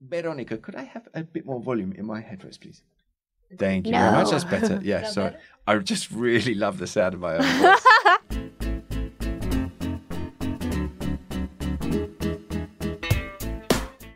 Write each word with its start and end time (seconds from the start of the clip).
Veronica, 0.00 0.56
could 0.58 0.76
I 0.76 0.82
have 0.84 1.08
a 1.14 1.22
bit 1.22 1.44
more 1.46 1.60
volume 1.60 1.92
in 1.92 2.06
my 2.06 2.20
headphones, 2.20 2.58
please? 2.58 2.82
Thank 3.58 3.86
you 3.86 3.92
very 3.92 4.10
much. 4.12 4.30
That's 4.30 4.44
better. 4.44 4.80
Yeah, 4.82 5.00
That 5.02 5.12
sorry. 5.12 5.30
better? 5.30 5.42
I 5.66 5.78
just 5.78 6.10
really 6.10 6.54
love 6.54 6.78
the 6.78 6.86
sound 6.86 7.14
of 7.14 7.20
my 7.20 7.36
own 7.36 7.42
voice. 7.42 7.82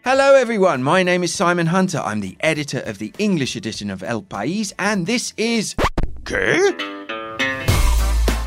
Hello, 0.05 0.35
everyone. 0.35 0.83
My 0.83 1.03
name 1.03 1.23
is 1.23 1.33
Simon 1.35 1.67
Hunter. 1.69 1.99
I'm 1.99 2.21
the 2.21 2.37
editor 2.41 2.81
of 2.81 2.99
the 2.99 3.13
English 3.19 3.55
edition 3.57 3.91
of 3.91 4.03
El 4.03 4.23
País, 4.23 4.73
and 4.79 5.07
this 5.07 5.33
is. 5.37 5.75
¿Qué? 6.25 7.00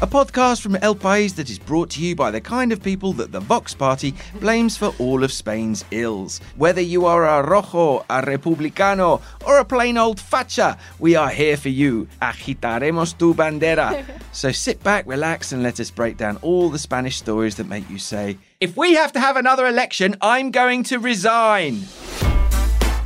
A 0.03 0.05
podcast 0.05 0.59
from 0.59 0.75
El 0.81 0.95
País 0.95 1.33
that 1.35 1.49
is 1.49 1.57
brought 1.57 1.89
to 1.91 2.01
you 2.01 2.13
by 2.13 2.29
the 2.29 2.41
kind 2.41 2.73
of 2.73 2.83
people 2.83 3.13
that 3.13 3.31
the 3.31 3.39
Vox 3.39 3.73
Party 3.73 4.13
blames 4.41 4.75
for 4.75 4.93
all 4.99 5.23
of 5.23 5.31
Spain's 5.31 5.85
ills. 5.91 6.41
Whether 6.57 6.81
you 6.81 7.05
are 7.05 7.25
a 7.25 7.41
rojo, 7.41 7.99
a 8.09 8.21
republicano, 8.21 9.21
or 9.47 9.59
a 9.59 9.63
plain 9.63 9.97
old 9.97 10.17
facha, 10.19 10.77
we 10.99 11.15
are 11.15 11.29
here 11.29 11.55
for 11.55 11.69
you. 11.69 12.09
Agitaremos 12.21 13.17
tu 13.17 13.33
bandera. 13.33 14.03
so 14.33 14.51
sit 14.51 14.83
back, 14.83 15.07
relax, 15.07 15.53
and 15.53 15.63
let 15.63 15.79
us 15.79 15.89
break 15.89 16.17
down 16.17 16.35
all 16.41 16.69
the 16.69 16.79
Spanish 16.79 17.15
stories 17.15 17.55
that 17.55 17.69
make 17.69 17.89
you 17.89 17.97
say, 17.97 18.37
if 18.59 18.75
we 18.75 18.95
have 18.95 19.13
to 19.13 19.21
have 19.21 19.37
another 19.37 19.67
election, 19.67 20.17
I'm 20.19 20.51
going 20.51 20.83
to 20.83 20.99
resign. 20.99 21.79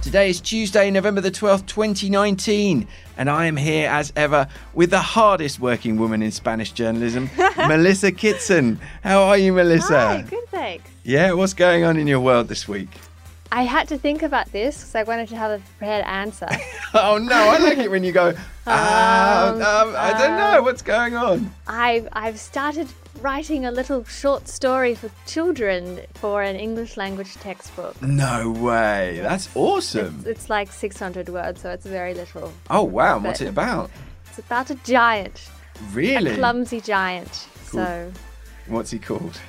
Today 0.07 0.29
is 0.29 0.39
Tuesday, 0.39 0.89
November 0.89 1.19
the 1.19 1.29
12th, 1.31 1.65
2019, 1.65 2.87
and 3.17 3.29
I 3.29 3.45
am 3.47 3.57
here 3.57 3.89
as 3.89 4.13
ever 4.15 4.47
with 4.73 4.89
the 4.89 5.01
hardest 5.01 5.59
working 5.59 5.97
woman 5.97 6.23
in 6.23 6.31
Spanish 6.31 6.71
journalism, 6.71 7.29
Melissa 7.57 8.13
Kitson. 8.13 8.79
How 9.03 9.23
are 9.23 9.37
you, 9.37 9.51
Melissa? 9.51 9.99
Hi, 9.99 10.21
good 10.21 10.47
thanks. 10.47 10.89
Yeah, 11.03 11.33
what's 11.33 11.53
going 11.53 11.83
on 11.83 11.97
in 11.97 12.07
your 12.07 12.21
world 12.21 12.47
this 12.47 12.69
week? 12.69 12.87
I 13.51 13.63
had 13.63 13.89
to 13.89 13.97
think 13.97 14.23
about 14.23 14.49
this 14.53 14.77
because 14.77 14.95
I 14.95 15.03
wanted 15.03 15.27
to 15.27 15.35
have 15.35 15.51
a 15.51 15.63
prepared 15.77 16.05
answer. 16.05 16.47
Oh 16.93 17.17
no, 17.17 17.35
I 17.35 17.57
like 17.57 17.79
it 17.79 17.91
when 17.91 18.05
you 18.05 18.13
go, 18.13 18.29
um, 18.65 18.65
Um, 18.65 19.61
um, 19.61 19.93
I 19.97 20.15
don't 20.17 20.37
know, 20.37 20.61
what's 20.61 20.81
going 20.81 21.17
on? 21.17 21.53
I've 21.67 22.07
I've 22.13 22.39
started 22.39 22.87
writing 23.21 23.65
a 23.65 23.71
little 23.71 24.03
short 24.05 24.47
story 24.47 24.95
for 24.95 25.09
children 25.25 26.01
for 26.15 26.41
an 26.41 26.55
English 26.55 26.97
language 26.97 27.33
textbook. 27.35 27.99
No 28.01 28.51
way, 28.51 29.19
that's 29.21 29.49
awesome. 29.55 30.17
It's, 30.19 30.27
it's 30.27 30.49
like 30.49 30.71
600 30.71 31.29
words, 31.29 31.61
so 31.61 31.71
it's 31.71 31.85
very 31.85 32.13
little. 32.13 32.51
Oh 32.69 32.83
wow, 32.83 33.19
what's 33.19 33.41
it 33.41 33.47
about? 33.47 33.89
It's 34.29 34.39
about 34.39 34.69
a 34.69 34.75
giant, 34.83 35.49
Really? 35.91 36.31
a 36.31 36.35
clumsy 36.35 36.81
giant. 36.81 37.47
Cool. 37.69 37.83
So 37.83 38.11
What's 38.67 38.91
he 38.91 38.99
called? 38.99 39.39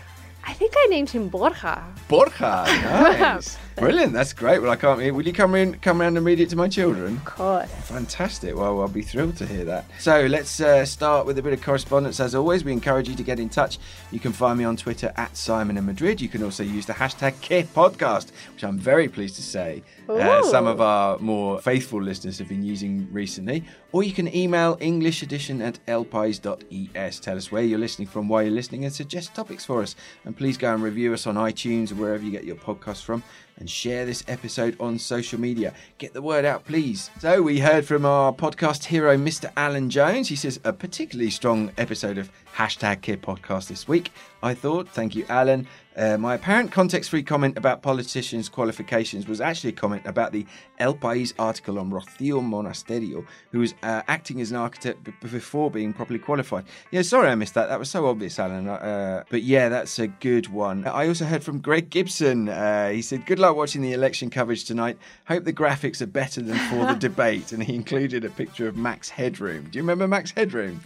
I 0.46 0.52
think 0.54 0.72
I 0.76 0.86
named 0.86 1.10
him 1.10 1.28
Borja. 1.28 1.82
Borja. 2.08 2.64
Nice. 3.18 3.58
Brilliant. 3.80 4.12
That's 4.12 4.32
great. 4.32 4.60
Well, 4.60 4.70
I 4.70 4.76
can't. 4.76 4.98
Will 5.14 5.26
you 5.26 5.32
come 5.32 5.54
in, 5.54 5.74
come 5.80 6.00
around 6.00 6.16
and 6.16 6.26
read 6.26 6.40
it 6.40 6.50
to 6.50 6.56
my 6.56 6.68
children? 6.68 7.16
Of 7.16 7.24
course. 7.24 7.70
Fantastic. 7.70 8.56
Well, 8.56 8.80
I'll 8.80 8.88
be 8.88 9.02
thrilled 9.02 9.36
to 9.38 9.46
hear 9.46 9.64
that. 9.64 9.84
So 9.98 10.26
let's 10.26 10.60
uh, 10.60 10.84
start 10.84 11.26
with 11.26 11.38
a 11.38 11.42
bit 11.42 11.52
of 11.52 11.62
correspondence. 11.62 12.20
As 12.20 12.34
always, 12.34 12.64
we 12.64 12.72
encourage 12.72 13.08
you 13.08 13.14
to 13.14 13.22
get 13.22 13.38
in 13.38 13.48
touch. 13.48 13.78
You 14.10 14.20
can 14.20 14.32
find 14.32 14.58
me 14.58 14.64
on 14.64 14.76
Twitter 14.76 15.12
at 15.16 15.36
Simon 15.36 15.76
in 15.76 15.86
Madrid. 15.86 16.20
You 16.20 16.28
can 16.28 16.42
also 16.42 16.62
use 16.62 16.86
the 16.86 16.92
hashtag 16.92 17.34
Podcast, 17.68 18.30
which 18.52 18.64
I'm 18.64 18.78
very 18.78 19.08
pleased 19.08 19.36
to 19.36 19.42
say 19.42 19.82
uh, 20.08 20.42
some 20.42 20.66
of 20.66 20.80
our 20.80 21.18
more 21.18 21.60
faithful 21.60 22.02
listeners 22.02 22.38
have 22.38 22.48
been 22.48 22.62
using 22.62 23.08
recently. 23.12 23.64
Or 23.92 24.02
you 24.02 24.12
can 24.12 24.34
email 24.34 24.76
English 24.80 25.22
edition 25.22 25.62
at 25.62 25.84
elpais.es. 25.86 27.20
Tell 27.20 27.36
us 27.36 27.50
where 27.52 27.62
you're 27.62 27.78
listening 27.78 28.08
from, 28.08 28.28
why 28.28 28.42
you're 28.42 28.52
listening, 28.52 28.84
and 28.84 28.92
suggest 28.92 29.34
topics 29.34 29.64
for 29.64 29.82
us. 29.82 29.96
And 30.24 30.36
please 30.36 30.58
go 30.58 30.72
and 30.72 30.82
review 30.82 31.14
us 31.14 31.26
on 31.26 31.36
iTunes 31.36 31.92
or 31.92 31.96
wherever 31.96 32.24
you 32.24 32.30
get 32.30 32.44
your 32.44 32.56
podcasts 32.56 33.02
from. 33.02 33.22
And 33.58 33.68
share 33.68 34.06
this 34.06 34.22
episode 34.28 34.76
on 34.78 35.00
social 35.00 35.40
media. 35.40 35.74
Get 35.98 36.12
the 36.12 36.22
word 36.22 36.44
out, 36.44 36.64
please. 36.64 37.10
So, 37.18 37.42
we 37.42 37.58
heard 37.58 37.84
from 37.84 38.06
our 38.06 38.32
podcast 38.32 38.84
hero, 38.84 39.16
Mr. 39.16 39.50
Alan 39.56 39.90
Jones. 39.90 40.28
He 40.28 40.36
says 40.36 40.60
a 40.62 40.72
particularly 40.72 41.30
strong 41.30 41.72
episode 41.76 42.18
of 42.18 42.30
hashtag 42.54 43.02
Kid 43.02 43.20
Podcast 43.20 43.66
this 43.66 43.88
week. 43.88 44.12
I 44.44 44.54
thought, 44.54 44.88
thank 44.88 45.16
you, 45.16 45.26
Alan. 45.28 45.66
Uh, 45.98 46.16
my 46.16 46.34
apparent 46.34 46.70
context 46.70 47.10
free 47.10 47.22
comment 47.22 47.58
about 47.58 47.82
politicians' 47.82 48.48
qualifications 48.48 49.26
was 49.26 49.40
actually 49.40 49.70
a 49.70 49.72
comment 49.72 50.00
about 50.04 50.32
the 50.32 50.46
El 50.78 50.94
País 50.94 51.32
article 51.38 51.78
on 51.78 51.90
Rocío 51.90 52.40
Monasterio, 52.40 53.26
who 53.50 53.58
was 53.58 53.74
uh, 53.82 54.02
acting 54.06 54.40
as 54.40 54.52
an 54.52 54.56
architect 54.56 55.02
b- 55.02 55.12
before 55.22 55.70
being 55.70 55.92
properly 55.92 56.20
qualified. 56.20 56.64
Yeah, 56.92 57.02
sorry 57.02 57.28
I 57.28 57.34
missed 57.34 57.54
that. 57.54 57.68
That 57.68 57.78
was 57.78 57.90
so 57.90 58.06
obvious, 58.06 58.38
Alan. 58.38 58.68
Uh, 58.68 59.24
but 59.28 59.42
yeah, 59.42 59.68
that's 59.68 59.98
a 59.98 60.06
good 60.06 60.46
one. 60.48 60.86
I 60.86 61.08
also 61.08 61.24
heard 61.24 61.42
from 61.42 61.58
Greg 61.58 61.90
Gibson. 61.90 62.48
Uh, 62.48 62.90
he 62.90 63.02
said, 63.02 63.26
Good 63.26 63.40
luck 63.40 63.56
watching 63.56 63.82
the 63.82 63.92
election 63.92 64.30
coverage 64.30 64.64
tonight. 64.64 64.98
Hope 65.26 65.44
the 65.44 65.52
graphics 65.52 66.00
are 66.00 66.06
better 66.06 66.40
than 66.40 66.58
for 66.70 66.86
the 66.86 66.94
debate. 66.98 67.50
And 67.52 67.62
he 67.62 67.74
included 67.74 68.24
a 68.24 68.30
picture 68.30 68.68
of 68.68 68.76
Max 68.76 69.08
Headroom. 69.08 69.64
Do 69.70 69.78
you 69.78 69.82
remember 69.82 70.06
Max 70.06 70.30
Headroom? 70.30 70.80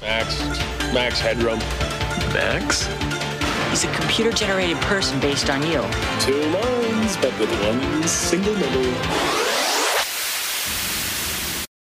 Max. 0.00 0.38
Max 0.94 1.20
Headroom. 1.20 1.58
Max? 2.32 3.25
He's 3.76 3.84
a 3.84 3.92
computer 3.92 4.32
generated 4.32 4.78
person 4.78 5.20
based 5.20 5.50
on 5.50 5.60
you. 5.60 5.82
Two 6.20 6.40
lines, 6.46 7.14
but 7.18 7.38
with 7.38 7.50
one 7.62 8.08
single 8.08 8.54
number. 8.54 9.45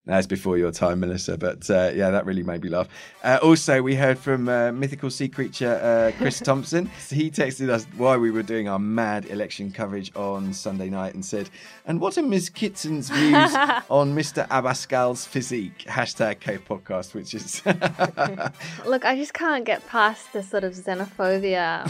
That's 0.08 0.26
before 0.26 0.56
your 0.56 0.72
time, 0.72 1.00
Melissa. 1.00 1.36
But 1.36 1.69
uh, 1.69 1.91
yeah, 1.94 2.08
that 2.10 2.24
really 2.24 2.42
made 2.42 2.64
me 2.64 2.70
laugh. 2.70 2.88
Uh, 3.22 3.38
also, 3.42 3.82
we 3.82 3.94
heard 3.94 4.19
from 4.19 4.48
uh, 4.48 4.72
mythical 4.72 5.10
sea 5.10 5.28
creature 5.28 5.74
uh, 5.82 6.16
Chris 6.19 6.41
Thompson. 6.44 6.91
he 7.10 7.30
texted 7.30 7.69
us 7.69 7.84
while 7.98 8.19
we 8.19 8.30
were 8.30 8.42
doing 8.42 8.69
our 8.69 8.78
mad 8.78 9.26
election 9.26 9.70
coverage 9.70 10.10
on 10.16 10.54
Sunday 10.54 10.88
night 10.88 11.12
and 11.12 11.22
said, 11.22 11.50
"And 11.84 12.00
what 12.00 12.16
are 12.16 12.22
Ms. 12.22 12.48
Kitson's 12.48 13.10
views 13.19 13.54
on 13.91 14.14
Mr. 14.16 14.48
Abascal's 14.48 15.26
physique?" 15.26 15.84
Hashtag 15.86 16.40
Qué 16.40 16.58
Podcast, 16.58 17.12
which 17.12 17.34
is 17.34 17.62
Look, 18.86 19.04
I 19.04 19.14
just 19.14 19.34
can't 19.34 19.66
get 19.66 19.86
past 19.88 20.32
the 20.32 20.42
sort 20.42 20.64
of 20.64 20.72
xenophobia 20.72 21.84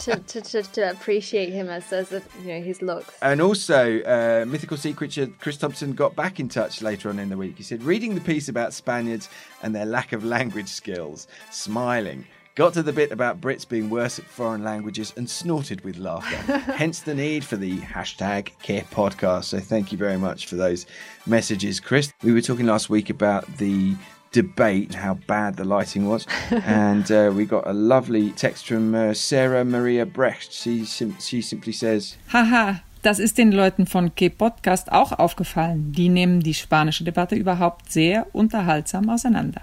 to, 0.00 0.16
to, 0.16 0.40
to, 0.40 0.62
to 0.62 0.90
appreciate 0.90 1.52
him 1.52 1.68
as, 1.68 1.92
as 1.92 2.12
a, 2.12 2.22
you 2.42 2.48
know 2.48 2.60
his 2.60 2.82
looks. 2.82 3.14
And 3.22 3.40
also, 3.40 4.00
uh, 4.02 4.44
mythical 4.46 4.76
sea 4.76 4.92
creature 4.92 5.28
Chris 5.40 5.56
Thompson 5.56 5.92
got 5.92 6.14
back 6.16 6.40
in 6.40 6.48
touch 6.48 6.82
later 6.82 7.08
on 7.08 7.18
in 7.18 7.28
the 7.28 7.36
week. 7.36 7.56
He 7.56 7.62
said, 7.62 7.82
reading 7.82 8.14
the 8.14 8.20
piece 8.20 8.48
about 8.48 8.72
Spaniards 8.72 9.28
and 9.62 9.74
their 9.74 9.86
lack 9.86 10.12
of 10.12 10.24
language 10.24 10.68
skills, 10.68 11.26
smiling. 11.50 12.26
Got 12.56 12.74
to 12.74 12.84
the 12.84 12.92
bit 12.92 13.10
about 13.10 13.40
Brits 13.40 13.68
being 13.68 13.90
worse 13.90 14.20
at 14.20 14.26
foreign 14.26 14.62
languages 14.62 15.12
and 15.16 15.28
snorted 15.28 15.80
with 15.80 15.96
laughter. 15.98 16.36
Hence 16.72 17.00
the 17.00 17.12
need 17.12 17.44
for 17.44 17.56
the 17.56 17.78
hashtag 17.78 18.52
Qué 18.62 18.84
Podcast. 18.90 19.44
So 19.44 19.58
thank 19.58 19.90
you 19.90 19.98
very 19.98 20.16
much 20.16 20.46
for 20.46 20.54
those 20.54 20.86
messages, 21.26 21.80
Chris. 21.80 22.12
We 22.22 22.32
were 22.32 22.40
talking 22.40 22.66
last 22.66 22.88
week 22.88 23.10
about 23.10 23.44
the 23.56 23.96
debate, 24.34 24.94
how 24.96 25.14
bad 25.26 25.56
the 25.56 25.64
lighting 25.64 26.08
was, 26.08 26.26
and 26.50 27.10
uh, 27.10 27.30
we 27.34 27.44
got 27.46 27.66
a 27.66 27.72
lovely 27.72 28.30
text 28.32 28.66
from 28.66 28.94
uh, 28.94 29.14
Sarah 29.14 29.64
Maria 29.64 30.04
Brecht. 30.04 30.52
She, 30.52 30.84
sim- 30.84 31.16
she 31.20 31.40
simply 31.40 31.72
says, 31.72 32.16
Haha, 32.32 32.80
das 33.02 33.18
ist 33.20 33.36
den 33.38 33.52
Leuten 33.52 33.86
von 33.86 34.14
K-Podcast 34.14 34.90
auch 34.90 35.12
aufgefallen. 35.12 35.92
Die 35.92 36.08
nehmen 36.08 36.40
die 36.40 36.54
spanische 36.54 37.04
Debatte 37.04 37.36
überhaupt 37.36 37.92
sehr 37.92 38.26
unterhaltsam 38.32 39.08
auseinander. 39.08 39.62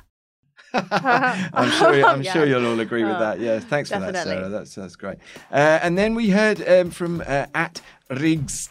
I'm 0.74 1.70
sure. 1.72 1.94
I'm 2.06 2.22
Yeah. 2.24 2.32
sure 2.34 2.46
you'll 2.46 2.66
all 2.66 2.80
agree 2.80 3.04
with 3.04 3.16
Oh, 3.18 3.20
that. 3.20 3.40
Yeah, 3.42 3.60
thanks 3.60 3.90
for 3.92 4.00
that, 4.00 4.14
definitely. 4.14 4.44
Sarah. 4.44 4.50
That's 4.50 4.76
that's 4.76 4.96
great. 4.96 5.18
Uh, 5.52 5.80
and 5.84 5.98
then 5.98 6.16
we 6.16 6.30
heard 6.30 6.62
um, 6.66 6.92
from 6.92 7.20
uh, 7.28 7.46
at 7.54 7.82
Riggs. 8.12 8.70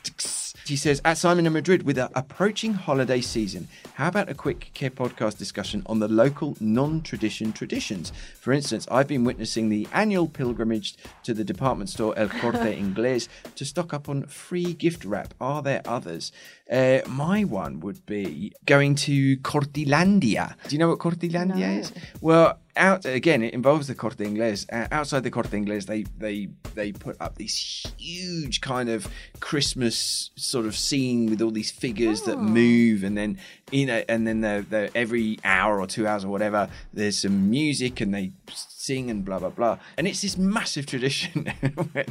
She 0.65 0.77
says 0.77 1.01
at 1.05 1.19
Simon 1.19 1.47
in 1.47 1.53
Madrid 1.53 1.83
with 1.85 1.97
the 1.97 2.11
approaching 2.17 2.75
holiday 2.75 3.21
season. 3.21 3.67
How 3.95 4.09
about 4.09 4.29
a 4.29 4.35
quick 4.35 4.71
Qué 4.75 4.91
podcast 4.91 5.37
discussion 5.39 5.83
on 5.87 5.99
the 5.99 6.07
local 6.07 6.57
non-tradition 6.61 7.53
traditions? 7.53 8.13
For 8.39 8.53
instance, 8.53 8.87
I've 8.91 9.09
been 9.09 9.25
witnessing 9.25 9.69
the 9.69 9.89
annual 9.93 10.29
pilgrimage 10.29 10.97
to 11.25 11.35
the 11.35 11.43
department 11.43 11.91
store 11.91 12.17
El 12.17 12.29
Corte 12.29 12.57
Inglés 12.79 13.29
to 13.57 13.65
stock 13.65 13.93
up 13.95 14.09
on 14.09 14.25
free 14.27 14.75
gift 14.75 15.05
wrap. 15.05 15.35
Are 15.41 15.63
there 15.63 15.83
others? 15.87 16.31
Uh, 16.71 17.01
my 17.09 17.43
one 17.43 17.81
would 17.81 18.05
be 18.07 18.53
going 18.67 18.95
to 18.97 19.39
Cortilandia. 19.39 20.55
Do 20.69 20.75
you 20.77 20.79
know 20.79 20.89
what 20.89 20.99
Cortilandia 20.99 21.57
No. 21.57 21.81
is? 21.81 21.93
Well, 22.21 22.59
out 22.77 23.05
again, 23.05 23.43
it 23.43 23.55
involves 23.55 23.87
the 23.87 23.95
Corte 23.95 24.19
Inglés. 24.19 24.67
Uh, 24.73 24.87
outside 24.93 25.23
the 25.23 25.31
Corte 25.31 25.51
Inglés, 25.51 25.87
they 25.87 26.05
they 26.19 26.49
they 26.75 26.93
put 26.93 27.17
up 27.21 27.37
this 27.39 27.87
huge 27.99 28.61
kind 28.61 28.89
of 28.89 29.09
Christmas 29.41 30.31
sort 30.37 30.67
of 30.67 30.77
scene 30.77 31.27
with 31.31 31.43
all 31.43 31.51
these 31.51 31.71
figures 31.71 32.23
that 32.23 32.39
move, 32.39 33.05
and 33.05 33.17
then 33.17 33.39
you 33.71 33.87
know, 33.87 34.03
and 34.09 34.27
then 34.27 34.41
the 34.41 34.65
the 34.69 34.91
every 34.95 35.39
hour 35.45 35.81
or 35.81 35.87
two 35.87 36.07
hours 36.07 36.25
or 36.25 36.29
whatever, 36.29 36.69
there's 36.93 37.19
some 37.19 37.51
music, 37.51 38.01
and 38.01 38.15
they 38.15 38.33
sing 38.51 39.11
and 39.11 39.25
blah 39.25 39.39
blah 39.39 39.51
blah. 39.51 39.79
And 39.97 40.07
it's 40.07 40.23
this 40.23 40.37
massive 40.37 40.87
tradition. 40.87 41.53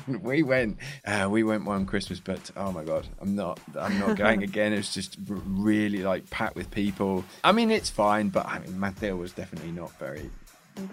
we 0.22 0.44
went, 0.44 0.78
uh, 1.06 1.28
we 1.30 1.44
went 1.44 1.66
one 1.66 1.86
Christmas, 1.86 2.20
but 2.20 2.52
oh 2.56 2.72
my 2.72 2.84
god, 2.84 3.08
I'm 3.22 3.36
not 3.36 3.60
I'm 3.80 4.00
not 4.00 4.18
going 4.18 4.44
again. 4.50 4.74
It's 4.74 4.94
just 4.94 5.18
really 5.28 6.04
like 6.04 6.30
packed 6.30 6.56
with 6.56 6.72
people. 6.72 7.24
I 7.44 7.52
mean, 7.52 7.72
it's 7.72 7.90
fine, 7.90 8.30
but 8.30 8.46
I 8.46 8.60
mean, 8.60 8.80
Mateo 8.80 9.16
was 9.16 9.34
definitely 9.34 9.72
not 9.72 9.98
very 10.00 10.30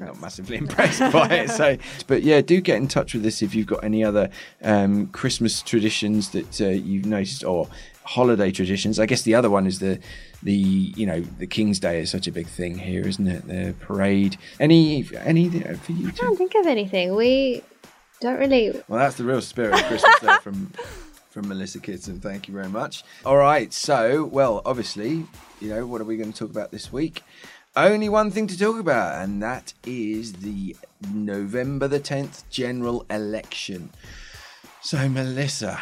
not 0.01 0.21
massively 0.21 0.57
impressed 0.57 1.01
by 1.13 1.29
it. 1.29 1.51
So, 1.51 1.77
but 2.07 2.23
yeah, 2.23 2.41
do 2.41 2.61
get 2.61 2.77
in 2.77 2.89
touch 2.89 3.15
with 3.15 3.25
us 3.25 3.43
if 3.43 3.55
you've 3.55 3.67
got 3.67 3.85
any 3.85 4.05
other 4.05 4.31
um, 4.63 5.07
Christmas 5.09 5.63
traditions 5.63 6.31
that 6.31 6.61
uh, 6.61 6.69
you've 6.69 7.07
noticed 7.07 7.45
or 7.45 7.69
holiday 8.07 8.51
traditions. 8.51 8.99
I 8.99 9.07
guess 9.07 9.23
the 9.23 9.35
other 9.35 9.51
one 9.51 9.67
is 9.67 9.81
the 9.81 9.99
the 10.43 10.53
you 10.53 11.07
know 11.07 11.21
the 11.21 11.47
King's 11.47 11.81
Day 11.81 12.01
is 12.01 12.11
such 12.11 12.27
a 12.27 12.33
big 12.33 12.47
thing 12.47 12.79
here, 12.79 13.07
isn't 13.07 13.27
it? 13.27 13.47
The 13.47 13.75
parade. 13.81 14.39
Any 14.61 15.07
any 15.25 15.47
uh, 15.65 15.77
for 15.77 15.93
you? 15.93 16.09
I 16.09 16.13
don't 16.13 16.37
think 16.37 16.55
of 16.55 16.67
anything. 16.67 17.15
We 17.15 17.63
don't 18.21 18.39
really. 18.39 18.71
Well, 18.89 19.01
that's 19.01 19.17
the 19.17 19.25
real 19.25 19.43
spirit 19.43 19.75
of 19.75 19.85
Christmas 19.85 20.19
there 20.21 20.39
from 20.39 20.73
from 21.31 21.49
Melissa 21.49 21.81
Kitson. 21.81 22.21
Thank 22.21 22.49
you 22.49 22.55
very 22.55 22.69
much. 22.69 23.05
All 23.25 23.37
right, 23.37 23.73
so 23.73 24.25
well, 24.25 24.63
obviously, 24.65 25.27
you 25.61 25.69
know, 25.69 25.87
what 25.87 26.01
are 26.01 26.05
we 26.05 26.17
going 26.17 26.33
to 26.33 26.39
talk 26.39 26.51
about 26.51 26.71
this 26.71 26.93
week? 26.93 27.23
Only 27.75 28.09
one 28.09 28.31
thing 28.31 28.47
to 28.47 28.59
talk 28.59 28.81
about, 28.81 29.23
and 29.23 29.43
that 29.43 29.75
is 29.85 30.33
the 30.33 30.75
November 31.13 31.87
the 31.87 32.01
10th 32.01 32.45
general 32.49 33.05
election. 33.11 33.91
So, 34.81 35.11
Melissa, 35.11 35.79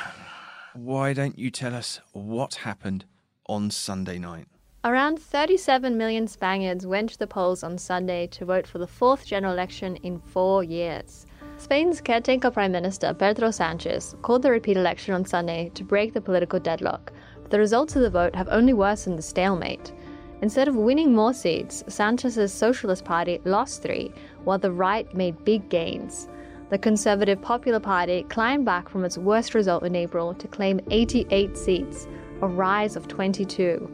why 0.75 1.13
don't 1.13 1.39
you 1.39 1.51
tell 1.51 1.75
us 1.75 2.01
what 2.13 2.57
happened 2.57 3.05
on 3.47 3.71
Sunday 3.71 4.19
night? 4.19 4.49
Around 4.85 5.19
37 5.19 5.97
million 5.97 6.27
Spaniards 6.27 6.87
went 6.87 7.11
to 7.11 7.19
the 7.19 7.27
polls 7.27 7.63
on 7.63 7.79
Sunday 7.79 8.27
to 8.29 8.45
vote 8.45 8.67
for 8.67 8.79
the 8.79 8.87
fourth 8.87 9.25
general 9.25 9.53
election 9.53 9.97
in 9.97 10.19
four 10.19 10.63
years. 10.63 11.27
Spain's 11.57 12.01
caretaker 12.01 12.51
Prime 12.51 12.73
Minister 12.73 13.15
Pedro 13.15 13.51
Sanchez 13.51 14.17
called 14.23 14.43
the 14.43 14.51
repeat 14.51 14.77
election 14.77 15.15
on 15.15 15.25
Sunday 15.25 15.71
to 15.75 15.85
break 15.85 16.13
the 16.13 16.21
political 16.21 16.59
deadlock, 16.59 17.13
but 17.41 17.51
the 17.51 17.59
results 17.59 17.95
of 17.95 18.03
the 18.03 18.11
vote 18.11 18.35
have 18.35 18.49
only 18.51 18.73
worsened 18.73 19.17
the 19.17 19.23
stalemate. 19.23 19.93
Instead 20.43 20.69
of 20.69 20.75
winning 20.75 21.15
more 21.15 21.33
seats, 21.33 21.85
Sanchez's 21.87 22.53
Socialist 22.53 23.05
Party 23.05 23.41
lost 23.45 23.83
three, 23.83 24.13
while 24.43 24.59
the 24.59 24.73
right 24.73 25.15
made 25.15 25.45
big 25.45 25.69
gains. 25.71 26.29
The 26.71 26.79
Conservative 26.79 27.43
Popular 27.43 27.79
Party 27.79 28.23
climbed 28.31 28.65
back 28.65 28.89
from 28.89 29.05
its 29.05 29.19
worst 29.19 29.55
result 29.55 29.85
in 29.85 29.95
April 29.95 30.33
to 30.35 30.49
claim 30.49 30.81
88 30.91 31.59
seats, 31.59 32.09
a 32.41 32.49
rise 32.49 32.97
of 32.97 33.07
22. 33.07 33.91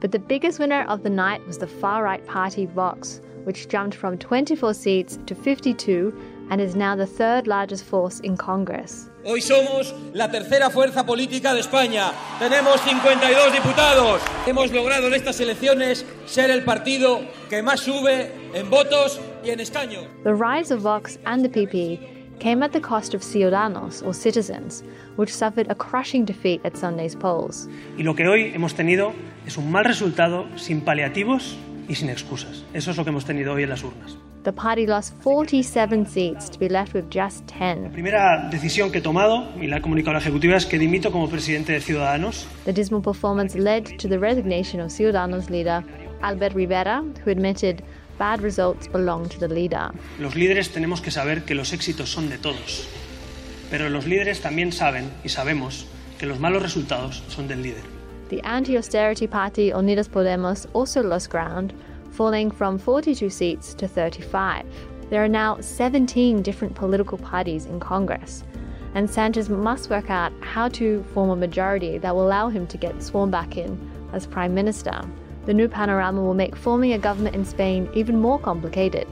But 0.00 0.10
the 0.10 0.18
biggest 0.18 0.58
winner 0.58 0.84
of 0.88 1.02
the 1.02 1.10
night 1.10 1.46
was 1.46 1.58
the 1.58 1.66
far 1.66 2.02
right 2.02 2.26
party 2.26 2.64
Vox, 2.64 3.20
which 3.44 3.68
jumped 3.68 3.94
from 3.94 4.16
24 4.16 4.72
seats 4.72 5.18
to 5.26 5.34
52 5.34 6.18
and 6.50 6.62
is 6.62 6.74
now 6.74 6.96
the 6.96 7.06
third 7.06 7.46
largest 7.46 7.84
force 7.84 8.20
in 8.20 8.38
Congress. 8.38 9.10
Hoy 9.26 9.40
somos 9.40 9.94
la 10.14 10.28
tercera 10.28 10.70
fuerza 10.70 11.04
política 11.04 11.52
de 11.52 11.60
España. 11.60 12.12
Tenemos 12.38 12.80
52 12.80 13.52
diputados. 13.52 14.22
Hemos 14.46 14.72
logrado 14.72 15.08
en 15.08 15.14
estas 15.14 15.40
elecciones 15.40 16.04
ser 16.26 16.50
el 16.50 16.64
partido 16.64 17.20
que 17.50 17.62
más 17.62 17.80
sube 17.80 18.32
en 18.54 18.70
votos 18.70 19.20
y 19.44 19.50
en 19.50 19.60
escaños. 19.60 20.06
The 20.24 20.34
rise 20.34 20.70
of 20.70 20.82
Vox 20.82 21.18
and 21.26 21.42
the 21.42 21.48
PP 21.48 22.13
came 22.38 22.62
at 22.62 22.72
the 22.72 22.80
cost 22.80 23.14
of 23.14 23.22
Ciudadanos, 23.22 24.02
or 24.04 24.14
citizens, 24.14 24.82
which 25.16 25.34
suffered 25.34 25.70
a 25.70 25.74
crushing 25.74 26.24
defeat 26.24 26.60
at 26.64 26.76
Sunday's 26.76 27.14
polls. 27.14 27.68
Y 27.96 28.02
lo 28.02 28.14
que 28.14 28.26
hoy 28.26 28.52
hemos 28.54 28.74
tenido 28.74 29.12
es 29.46 29.56
un 29.56 29.70
mal 29.70 29.84
resultado 29.84 30.46
sin 30.56 30.80
paliativos 30.80 31.56
y 31.88 31.94
sin 31.94 32.10
excusas. 32.10 32.64
Eso 32.72 32.90
es 32.90 32.96
lo 32.96 33.04
que 33.04 33.10
hemos 33.10 33.24
tenido 33.24 33.52
hoy 33.52 33.64
en 33.64 33.70
las 33.70 33.82
urnas. 33.82 34.16
The 34.44 34.52
party 34.52 34.86
lost 34.86 35.14
47 35.22 36.04
seats 36.04 36.50
to 36.50 36.58
be 36.58 36.68
left 36.68 36.92
with 36.92 37.04
just 37.10 37.46
10. 37.46 37.84
La 37.84 37.90
primera 37.90 38.50
decisión 38.50 38.92
que 38.92 38.98
he 38.98 39.00
tomado, 39.00 39.48
y 39.58 39.68
la 39.68 39.78
he 39.78 39.80
comunicado 39.80 40.10
a 40.10 40.14
la 40.14 40.20
Ejecutiva, 40.20 40.56
es 40.56 40.66
que 40.66 40.78
dimito 40.78 41.10
como 41.10 41.30
presidente 41.30 41.72
de 41.72 41.80
Ciudadanos. 41.80 42.46
The 42.66 42.74
dismal 42.74 43.00
performance 43.00 43.58
led 43.58 43.96
to 43.98 44.06
the 44.06 44.18
resignation 44.18 44.82
of 44.82 44.90
Ciudadanos 44.90 45.48
leader 45.48 45.82
Albert 46.20 46.54
Rivera, 46.54 47.02
who 47.24 47.30
admitted 47.30 47.82
bad 48.18 48.40
results 48.42 48.86
belong 48.88 49.28
to 49.28 49.38
the 49.38 49.48
leader. 49.48 49.90
Los 50.18 50.34
líderes 50.34 50.70
tenemos 50.70 51.00
que 51.00 51.10
saber 51.10 51.44
que 51.44 51.54
los 51.54 51.72
éxitos 51.72 52.08
son 52.08 52.28
de 52.28 52.38
todos. 52.38 52.88
Pero 53.70 53.88
los 53.90 54.06
líderes 54.06 54.40
también 54.40 54.72
saben 54.72 55.10
y 55.24 55.28
sabemos 55.28 55.86
que 56.18 56.26
los 56.26 56.38
malos 56.38 56.62
resultados 56.62 57.22
son 57.28 57.48
del 57.48 57.62
líder. 57.62 57.82
The 58.28 58.40
anti-austerity 58.42 59.26
party 59.26 59.72
Unidas 59.72 60.08
Podemos 60.08 60.66
also 60.72 61.02
lost 61.02 61.30
ground, 61.30 61.74
falling 62.10 62.50
from 62.50 62.78
42 62.78 63.28
seats 63.30 63.74
to 63.74 63.86
35. 63.86 64.64
There 65.10 65.22
are 65.22 65.28
now 65.28 65.58
17 65.60 66.42
different 66.42 66.74
political 66.74 67.18
parties 67.18 67.66
in 67.66 67.78
Congress, 67.78 68.42
and 68.94 69.08
Sanchez 69.08 69.50
must 69.50 69.90
work 69.90 70.08
out 70.08 70.32
how 70.40 70.68
to 70.70 71.04
form 71.12 71.30
a 71.30 71.36
majority 71.36 71.98
that 71.98 72.14
will 72.14 72.26
allow 72.26 72.48
him 72.48 72.66
to 72.68 72.78
get 72.78 73.02
sworn 73.02 73.30
back 73.30 73.56
in 73.56 73.78
as 74.12 74.26
Prime 74.26 74.54
Minister. 74.54 75.02
The 75.46 75.52
new 75.52 75.68
panorama 75.68 76.22
will 76.22 76.32
make 76.32 76.56
forming 76.56 76.94
a 76.94 76.98
government 76.98 77.36
in 77.36 77.44
Spain 77.44 77.90
even 77.92 78.18
more 78.18 78.38
complicated. 78.38 79.06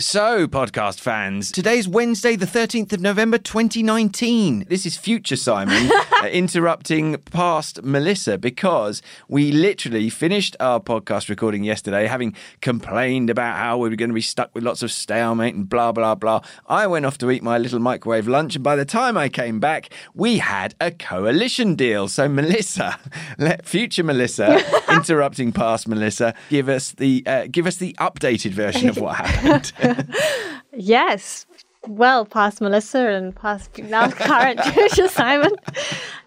So, 0.00 0.48
podcast 0.48 0.98
fans, 0.98 1.52
today's 1.52 1.86
Wednesday, 1.86 2.34
the 2.34 2.46
13th 2.46 2.92
of 2.92 3.00
November 3.00 3.38
2019. 3.38 4.66
This 4.68 4.84
is 4.86 4.96
future 4.96 5.36
Simon 5.36 5.88
uh, 6.20 6.26
interrupting 6.26 7.16
past 7.30 7.80
Melissa 7.84 8.36
because 8.36 9.02
we 9.28 9.52
literally 9.52 10.10
finished 10.10 10.56
our 10.58 10.80
podcast 10.80 11.28
recording 11.28 11.62
yesterday, 11.62 12.08
having 12.08 12.34
complained 12.60 13.30
about 13.30 13.56
how 13.56 13.78
we 13.78 13.88
were 13.88 13.94
going 13.94 14.10
to 14.10 14.14
be 14.14 14.20
stuck 14.20 14.52
with 14.52 14.64
lots 14.64 14.82
of 14.82 14.90
stalemate 14.90 15.54
and 15.54 15.68
blah, 15.68 15.92
blah, 15.92 16.16
blah. 16.16 16.40
I 16.66 16.88
went 16.88 17.06
off 17.06 17.16
to 17.18 17.30
eat 17.30 17.44
my 17.44 17.56
little 17.58 17.78
microwave 17.78 18.26
lunch, 18.26 18.56
and 18.56 18.64
by 18.64 18.74
the 18.74 18.84
time 18.84 19.16
I 19.16 19.28
came 19.28 19.60
back, 19.60 19.90
we 20.12 20.38
had 20.38 20.74
a 20.80 20.90
coalition 20.90 21.76
deal. 21.76 22.08
So, 22.08 22.28
Melissa, 22.28 22.98
let 23.38 23.64
future 23.64 24.02
Melissa, 24.02 24.60
interrupting 24.92 25.52
past 25.52 25.86
Melissa, 25.86 26.34
give 26.50 26.68
us 26.68 26.90
the 26.90 27.22
uh, 27.26 27.46
give 27.48 27.68
us 27.68 27.76
the 27.76 27.92
updated 28.00 28.50
version 28.50 28.88
of 28.88 28.98
what 28.98 29.14
happened. 29.18 29.72
Yes. 30.76 31.46
Well, 31.86 32.24
past 32.24 32.62
Melissa 32.62 33.08
and 33.10 33.36
past 33.36 33.78
now 33.78 34.10
current 34.10 34.58
future 34.74 35.06
Simon, 35.06 35.52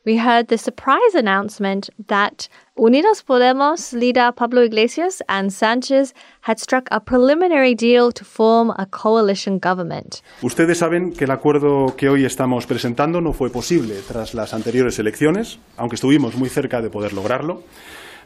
we 0.06 0.16
heard 0.16 0.50
the 0.50 0.58
surprise 0.58 1.16
announcement 1.16 1.90
that 2.08 2.48
Unidos 2.78 3.24
Podemos 3.24 3.92
leader 3.92 4.32
Pablo 4.32 4.62
Iglesias 4.62 5.24
and 5.28 5.52
Sanchez 5.52 6.14
had 6.42 6.60
struck 6.60 6.88
a 6.92 7.00
preliminary 7.00 7.74
deal 7.74 8.12
to 8.12 8.24
form 8.24 8.72
a 8.78 8.86
coalition 8.86 9.58
government. 9.58 10.22
Ustedes 10.44 10.78
saben 10.78 11.12
que 11.12 11.26
el 11.26 11.32
acuerdo 11.32 11.96
que 11.98 12.08
hoy 12.08 12.24
estamos 12.24 12.68
presentando 12.68 13.20
no 13.20 13.34
fue 13.34 13.50
posible 13.50 13.96
tras 14.08 14.36
las 14.36 14.54
anteriores 14.54 15.00
elecciones, 15.00 15.58
aunque 15.76 15.96
estuvimos 15.96 16.36
muy 16.36 16.50
cerca 16.50 16.82
de 16.82 16.92
poder 16.92 17.14
lograrlo. 17.14 17.64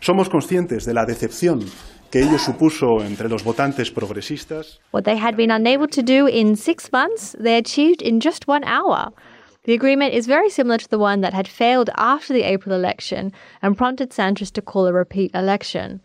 Somos 0.01 0.27
conscientes 0.27 0.83
de 0.83 0.93
la 0.93 1.05
decepción 1.05 1.61
que 2.11 2.19
ello 2.19 2.37
supuso 2.37 3.01
entre 3.01 3.29
los 3.29 3.43
votantes 3.43 3.89
progresistas. 3.89 4.79
What 4.91 5.05
they 5.05 5.15
had 5.15 5.37
been 5.37 5.49
unable 5.49 5.87
to 5.87 6.03
do 6.03 6.27
in 6.27 6.55
six 6.55 6.91
months, 6.91 7.35
they 7.39 7.57
achieved 7.57 8.01
in 8.01 8.19
just 8.19 8.47
one 8.47 8.65
hour. 8.65 9.11
The 9.63 9.73
agreement 9.73 10.13
is 10.13 10.27
very 10.27 10.49
similar 10.49 10.77
to 10.77 10.89
the 10.89 10.99
one 10.99 11.21
that 11.21 11.33
had 11.33 11.47
failed 11.47 11.89
after 11.95 12.33
the 12.33 12.43
April 12.43 12.75
election 12.75 13.31
and 13.61 13.77
prompted 13.77 14.11
Sanchez 14.11 14.51
to 14.51 14.61
call 14.61 14.87
a 14.87 14.93
repeat 14.93 15.31
election. 15.33 16.01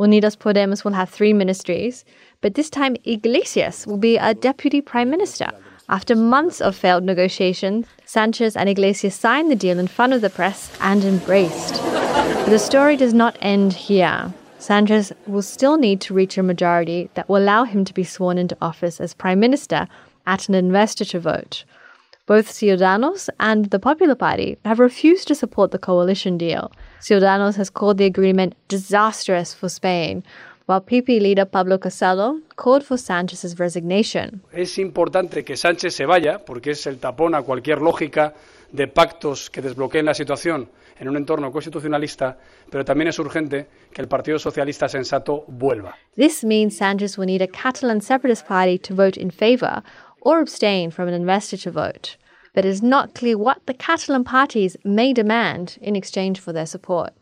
Unidas 0.00 0.36
Podemos 0.36 0.84
will 0.84 0.92
have 0.92 1.08
three 1.08 1.32
ministries, 1.32 2.04
but 2.40 2.54
this 2.54 2.68
time 2.68 2.96
Iglesias 3.04 3.86
will 3.86 3.98
be 3.98 4.16
a 4.16 4.34
deputy 4.34 4.80
prime 4.80 5.08
minister. 5.08 5.50
After 5.88 6.16
months 6.16 6.60
of 6.60 6.74
failed 6.74 7.04
negotiations, 7.04 7.86
Sanchez 8.06 8.56
and 8.56 8.68
Iglesias 8.68 9.14
signed 9.14 9.50
the 9.50 9.56
deal 9.56 9.78
in 9.78 9.86
front 9.86 10.14
of 10.14 10.20
the 10.20 10.30
press 10.30 10.76
and 10.80 11.04
embraced. 11.04 11.80
But 11.82 12.48
the 12.50 12.58
story 12.58 12.96
does 12.96 13.14
not 13.14 13.36
end 13.40 13.74
here. 13.74 14.32
Sanchez 14.64 15.12
will 15.26 15.42
still 15.42 15.76
need 15.76 16.00
to 16.00 16.14
reach 16.14 16.38
a 16.38 16.42
majority 16.42 17.10
that 17.12 17.28
will 17.28 17.36
allow 17.36 17.64
him 17.64 17.84
to 17.84 17.92
be 17.92 18.02
sworn 18.02 18.38
into 18.38 18.56
office 18.62 18.98
as 18.98 19.12
Prime 19.12 19.38
Minister 19.38 19.86
at 20.26 20.48
an 20.48 20.54
investiture 20.54 21.18
vote. 21.18 21.66
Both 22.24 22.48
Ciudadanos 22.48 23.28
and 23.38 23.66
the 23.66 23.78
Popular 23.78 24.14
Party 24.14 24.56
have 24.64 24.78
refused 24.78 25.28
to 25.28 25.34
support 25.34 25.70
the 25.70 25.78
coalition 25.78 26.38
deal. 26.38 26.72
Ciudadanos 27.02 27.56
has 27.56 27.68
called 27.68 27.98
the 27.98 28.06
agreement 28.06 28.54
disastrous 28.68 29.52
for 29.52 29.68
Spain, 29.68 30.24
while 30.64 30.80
PP 30.80 31.20
leader 31.20 31.44
Pablo 31.44 31.76
Casado 31.76 32.40
called 32.56 32.82
for 32.82 32.96
Sanchez's 32.96 33.58
resignation. 33.58 34.40
Es 34.50 34.78
importante 34.78 35.44
que 35.44 35.58
Sánchez 35.58 35.92
se 35.92 36.06
vaya 36.06 36.38
porque 36.42 36.70
es 36.70 36.86
el 36.86 36.96
tapón 36.96 37.34
a 37.34 37.42
cualquier 37.42 37.82
lógica 37.82 38.32
de 38.72 38.88
pactos 38.88 39.50
que 39.50 39.60
desbloqueen 39.60 40.06
la 40.06 40.14
situación 40.14 40.70
en 40.98 41.08
un 41.08 41.16
entorno 41.16 41.50
constitucionalista, 41.50 42.36
pero 42.70 42.84
también 42.84 43.08
es 43.08 43.18
urgente 43.18 43.66
que 43.92 44.02
el 44.02 44.08
Partido 44.08 44.38
Socialista 44.38 44.88
Sensato 44.88 45.44
vuelva. 45.48 45.94
This 46.16 46.44
means 46.44 46.76
Sanchez 46.76 47.18
will 47.18 47.26
need 47.26 47.42
a 47.42 47.46
Catalan 47.46 48.00
separatist 48.00 48.46
party 48.46 48.78
to 48.78 48.94
vote 48.94 49.16
in 49.16 49.30
favour 49.30 49.82
or 50.20 50.40
abstain 50.40 50.90
from 50.90 51.08
an 51.08 51.14
investiture 51.14 51.70
vote. 51.70 52.16
But 52.54 52.64
it 52.64 52.70
is 52.70 52.82
not 52.82 53.14
clear 53.14 53.36
what 53.36 53.66
the 53.66 53.74
Catalan 53.74 54.24
parties 54.24 54.76
may 54.84 55.12
demand 55.12 55.76
in 55.80 55.96
exchange 55.96 56.38
for 56.38 56.52
their 56.52 56.66
support. 56.66 57.12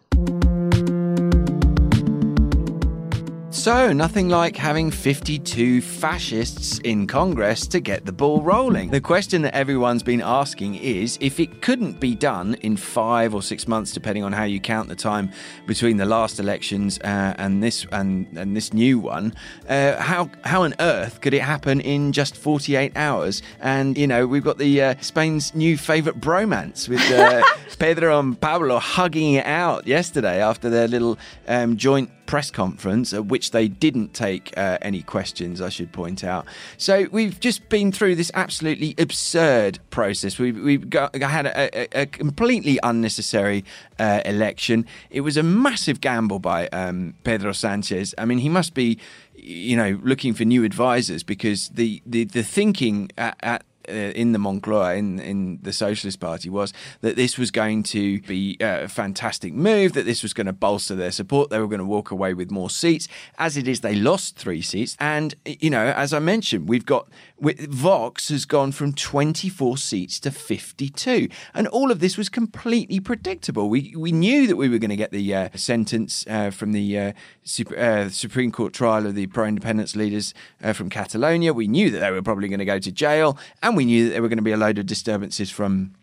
So, 3.62 3.92
nothing 3.92 4.28
like 4.28 4.56
having 4.56 4.90
52 4.90 5.82
fascists 5.82 6.80
in 6.80 7.06
Congress 7.06 7.64
to 7.68 7.78
get 7.78 8.04
the 8.04 8.10
ball 8.10 8.42
rolling. 8.42 8.90
The 8.90 9.00
question 9.00 9.42
that 9.42 9.54
everyone's 9.54 10.02
been 10.02 10.20
asking 10.20 10.74
is 10.74 11.16
if 11.20 11.38
it 11.38 11.62
couldn't 11.62 12.00
be 12.00 12.16
done 12.16 12.54
in 12.62 12.76
five 12.76 13.36
or 13.36 13.40
six 13.40 13.68
months, 13.68 13.92
depending 13.92 14.24
on 14.24 14.32
how 14.32 14.42
you 14.42 14.58
count 14.58 14.88
the 14.88 14.96
time 14.96 15.30
between 15.68 15.96
the 15.96 16.04
last 16.04 16.40
elections 16.40 16.98
uh, 17.04 17.34
and 17.38 17.62
this 17.62 17.86
and, 17.92 18.26
and 18.36 18.56
this 18.56 18.72
new 18.72 18.98
one, 18.98 19.32
uh, 19.68 19.94
how 20.02 20.28
how 20.42 20.64
on 20.64 20.74
earth 20.80 21.20
could 21.20 21.32
it 21.32 21.42
happen 21.42 21.80
in 21.80 22.10
just 22.10 22.36
48 22.36 22.96
hours? 22.96 23.42
And 23.60 23.96
you 23.96 24.08
know, 24.08 24.26
we've 24.26 24.42
got 24.42 24.58
the 24.58 24.82
uh, 24.82 24.94
Spain's 25.00 25.54
new 25.54 25.78
favourite 25.78 26.20
bromance 26.20 26.88
with 26.88 27.08
uh, 27.12 27.44
Pedro 27.78 28.18
and 28.18 28.40
Pablo 28.40 28.80
hugging 28.80 29.34
it 29.34 29.46
out 29.46 29.86
yesterday 29.86 30.42
after 30.42 30.68
their 30.68 30.88
little 30.88 31.16
um, 31.46 31.76
joint 31.76 32.10
press 32.32 32.50
conference, 32.50 33.12
at 33.12 33.26
which 33.26 33.50
they 33.52 33.68
didn't 33.68 34.14
take 34.14 34.52
uh, 34.56 34.78
any 34.82 35.02
questions, 35.02 35.60
I 35.60 35.68
should 35.68 35.92
point 35.92 36.24
out. 36.24 36.46
So 36.76 37.06
we've 37.12 37.38
just 37.38 37.68
been 37.68 37.92
through 37.92 38.16
this 38.16 38.30
absolutely 38.34 38.94
absurd 38.98 39.78
process. 39.90 40.38
We've, 40.38 40.58
we've 40.58 40.90
got, 40.90 41.14
had 41.14 41.46
a, 41.46 41.98
a, 41.98 42.02
a 42.02 42.06
completely 42.06 42.78
unnecessary 42.82 43.64
uh, 43.98 44.20
election. 44.24 44.86
It 45.10 45.20
was 45.20 45.36
a 45.36 45.42
massive 45.42 46.00
gamble 46.00 46.38
by 46.38 46.68
um, 46.68 47.14
Pedro 47.24 47.52
Sanchez. 47.52 48.14
I 48.18 48.24
mean, 48.24 48.38
he 48.38 48.48
must 48.48 48.74
be, 48.74 48.98
you 49.34 49.76
know, 49.76 50.00
looking 50.02 50.34
for 50.34 50.44
new 50.44 50.64
advisors 50.64 51.22
because 51.22 51.68
the, 51.70 52.02
the, 52.04 52.24
the 52.24 52.42
thinking 52.42 53.10
at, 53.16 53.36
at 53.42 53.64
uh, 53.88 53.92
in 53.92 54.32
the 54.32 54.38
Moncloa, 54.38 54.96
in 54.96 55.18
in 55.18 55.58
the 55.62 55.72
Socialist 55.72 56.20
Party, 56.20 56.48
was 56.48 56.72
that 57.00 57.16
this 57.16 57.38
was 57.38 57.50
going 57.50 57.82
to 57.84 58.20
be 58.22 58.56
a 58.60 58.88
fantastic 58.88 59.52
move, 59.52 59.92
that 59.92 60.04
this 60.04 60.22
was 60.22 60.32
going 60.32 60.46
to 60.46 60.52
bolster 60.52 60.94
their 60.94 61.10
support, 61.10 61.50
they 61.50 61.58
were 61.58 61.68
going 61.68 61.78
to 61.78 61.84
walk 61.84 62.10
away 62.10 62.34
with 62.34 62.50
more 62.50 62.70
seats. 62.70 63.08
As 63.38 63.56
it 63.56 63.66
is, 63.68 63.80
they 63.80 63.94
lost 63.94 64.36
three 64.36 64.62
seats, 64.62 64.96
and 65.00 65.34
you 65.44 65.70
know, 65.70 65.92
as 65.96 66.12
I 66.12 66.18
mentioned, 66.18 66.68
we've 66.68 66.86
got 66.86 67.08
Vox 67.42 68.28
has 68.28 68.44
gone 68.44 68.70
from 68.70 68.92
24 68.92 69.76
seats 69.76 70.20
to 70.20 70.30
52, 70.30 71.28
and 71.54 71.66
all 71.68 71.90
of 71.90 71.98
this 71.98 72.16
was 72.16 72.28
completely 72.28 73.00
predictable. 73.00 73.68
We 73.68 73.94
we 73.96 74.12
knew 74.12 74.46
that 74.46 74.56
we 74.56 74.68
were 74.68 74.78
going 74.78 74.90
to 74.90 74.96
get 74.96 75.10
the 75.10 75.34
uh, 75.34 75.48
sentence 75.56 76.24
uh, 76.28 76.50
from 76.50 76.70
the 76.70 76.98
uh, 76.98 77.12
Super, 77.42 77.76
uh, 77.76 78.08
Supreme 78.10 78.52
Court 78.52 78.72
trial 78.72 79.06
of 79.06 79.16
the 79.16 79.26
pro-independence 79.26 79.96
leaders 79.96 80.34
uh, 80.62 80.72
from 80.72 80.88
Catalonia. 80.88 81.52
We 81.52 81.66
knew 81.66 81.90
that 81.90 81.98
they 81.98 82.10
were 82.12 82.22
probably 82.22 82.48
going 82.48 82.60
to 82.60 82.64
go 82.64 82.78
to 82.78 82.92
jail, 82.92 83.36
and 83.60 83.76
we 83.76 83.84
knew 83.84 84.04
that 84.04 84.12
there 84.12 84.22
were 84.22 84.28
going 84.28 84.36
to 84.36 84.42
be 84.42 84.52
a 84.52 84.56
load 84.56 84.78
of 84.78 84.86
disturbances 84.86 85.50
from 85.50 85.94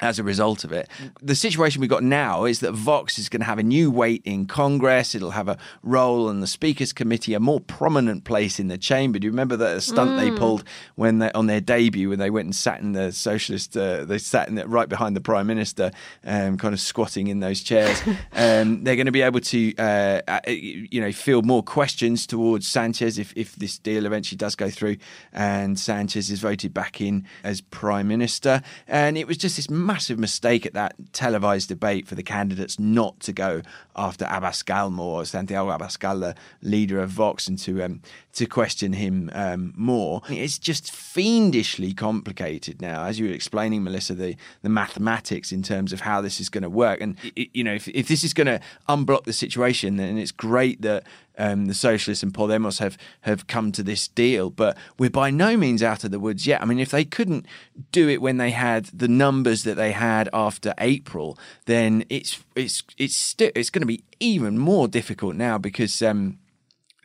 as 0.00 0.18
a 0.18 0.22
result 0.22 0.62
of 0.62 0.72
it. 0.72 0.88
The 1.22 1.34
situation 1.34 1.80
we've 1.80 1.88
got 1.88 2.02
now 2.02 2.44
is 2.44 2.60
that 2.60 2.72
Vox 2.72 3.18
is 3.18 3.30
going 3.30 3.40
to 3.40 3.46
have 3.46 3.58
a 3.58 3.62
new 3.62 3.90
weight 3.90 4.20
in 4.26 4.46
Congress. 4.46 5.14
It'll 5.14 5.30
have 5.30 5.48
a 5.48 5.56
role 5.82 6.28
in 6.28 6.40
the 6.40 6.46
Speaker's 6.46 6.92
Committee, 6.92 7.32
a 7.32 7.40
more 7.40 7.60
prominent 7.60 8.24
place 8.24 8.60
in 8.60 8.68
the 8.68 8.76
chamber. 8.76 9.18
Do 9.18 9.24
you 9.24 9.30
remember 9.30 9.56
that 9.56 9.82
stunt 9.82 10.10
mm. 10.10 10.20
they 10.20 10.30
pulled 10.38 10.64
when 10.96 11.18
they 11.18 11.30
on 11.32 11.46
their 11.46 11.62
debut 11.62 12.10
when 12.10 12.18
they 12.18 12.28
went 12.28 12.44
and 12.44 12.54
sat 12.54 12.80
in 12.80 12.92
the 12.92 13.10
socialist? 13.10 13.74
Uh, 13.74 14.04
they 14.04 14.18
sat 14.18 14.48
in 14.48 14.56
the, 14.56 14.68
right 14.68 14.88
behind 14.88 15.16
the 15.16 15.20
Prime 15.20 15.46
Minister, 15.46 15.90
um, 16.24 16.58
kind 16.58 16.74
of 16.74 16.80
squatting 16.80 17.28
in 17.28 17.40
those 17.40 17.62
chairs. 17.62 18.02
um, 18.32 18.84
they're 18.84 18.96
going 18.96 19.06
to 19.06 19.12
be 19.12 19.22
able 19.22 19.40
to, 19.40 19.74
uh, 19.78 20.20
uh, 20.28 20.40
you 20.46 21.00
know, 21.00 21.10
field 21.10 21.46
more 21.46 21.62
questions 21.62 22.26
towards 22.26 22.68
Sanchez 22.68 23.18
if 23.18 23.32
if 23.34 23.56
this 23.56 23.78
deal 23.78 24.04
eventually 24.04 24.36
does 24.36 24.54
go 24.54 24.68
through, 24.68 24.98
and 25.32 25.78
Sanchez 25.80 26.30
is 26.30 26.40
voted 26.40 26.74
back 26.74 27.00
in 27.00 27.26
as 27.42 27.62
Prime 27.62 28.08
Minister. 28.08 28.60
And 28.86 29.16
it 29.16 29.26
was 29.26 29.38
just 29.38 29.56
this 29.56 29.70
massive 29.86 30.18
mistake 30.18 30.66
at 30.66 30.74
that 30.74 30.94
televised 31.12 31.68
debate 31.68 32.06
for 32.06 32.14
the 32.14 32.22
candidates 32.22 32.78
not 32.78 33.20
to 33.20 33.32
go 33.32 33.62
after 33.94 34.24
Abascal 34.24 34.92
more, 34.92 35.24
Santiago 35.24 35.70
Abascal, 35.70 36.20
the 36.20 36.34
leader 36.60 37.00
of 37.00 37.10
Vox, 37.10 37.46
and 37.48 37.58
to 37.60 37.82
um, 37.82 38.02
to 38.34 38.46
question 38.46 38.92
him 38.92 39.30
um, 39.32 39.72
more. 39.76 40.20
It's 40.28 40.58
just 40.58 40.90
fiendishly 40.92 41.94
complicated 41.94 42.82
now, 42.82 43.04
as 43.04 43.18
you 43.18 43.28
were 43.28 43.34
explaining, 43.34 43.84
Melissa, 43.84 44.14
the 44.14 44.36
the 44.62 44.68
mathematics 44.68 45.52
in 45.52 45.62
terms 45.62 45.92
of 45.92 46.00
how 46.00 46.20
this 46.20 46.40
is 46.40 46.48
going 46.48 46.62
to 46.62 46.70
work. 46.70 47.00
And 47.00 47.16
you 47.34 47.64
know, 47.64 47.74
if, 47.74 47.88
if 47.88 48.08
this 48.08 48.24
is 48.24 48.34
going 48.34 48.48
to 48.48 48.60
unblock 48.88 49.24
the 49.24 49.32
situation, 49.32 49.96
then 49.96 50.18
it's 50.18 50.32
great 50.32 50.82
that 50.82 51.04
um, 51.38 51.66
the 51.66 51.74
socialists 51.74 52.22
and 52.22 52.32
Paul 52.32 52.46
Podemos 52.46 52.78
have 52.78 52.96
have 53.22 53.46
come 53.46 53.72
to 53.72 53.82
this 53.82 54.08
deal, 54.08 54.50
but 54.50 54.76
we're 54.98 55.10
by 55.10 55.30
no 55.30 55.56
means 55.56 55.82
out 55.82 56.04
of 56.04 56.10
the 56.10 56.20
woods 56.20 56.46
yet. 56.46 56.62
I 56.62 56.64
mean, 56.64 56.78
if 56.78 56.90
they 56.90 57.04
couldn't 57.04 57.46
do 57.92 58.08
it 58.08 58.22
when 58.22 58.36
they 58.36 58.50
had 58.50 58.86
the 58.86 59.08
numbers 59.08 59.64
that 59.64 59.74
they 59.74 59.92
had 59.92 60.28
after 60.32 60.74
April, 60.78 61.38
then 61.66 62.04
it's 62.08 62.42
it's 62.54 62.82
it's 62.98 63.16
still 63.16 63.50
it's 63.54 63.70
going 63.70 63.82
to 63.82 63.86
be 63.86 64.04
even 64.20 64.58
more 64.58 64.88
difficult 64.88 65.36
now 65.36 65.58
because. 65.58 66.02
Um, 66.02 66.38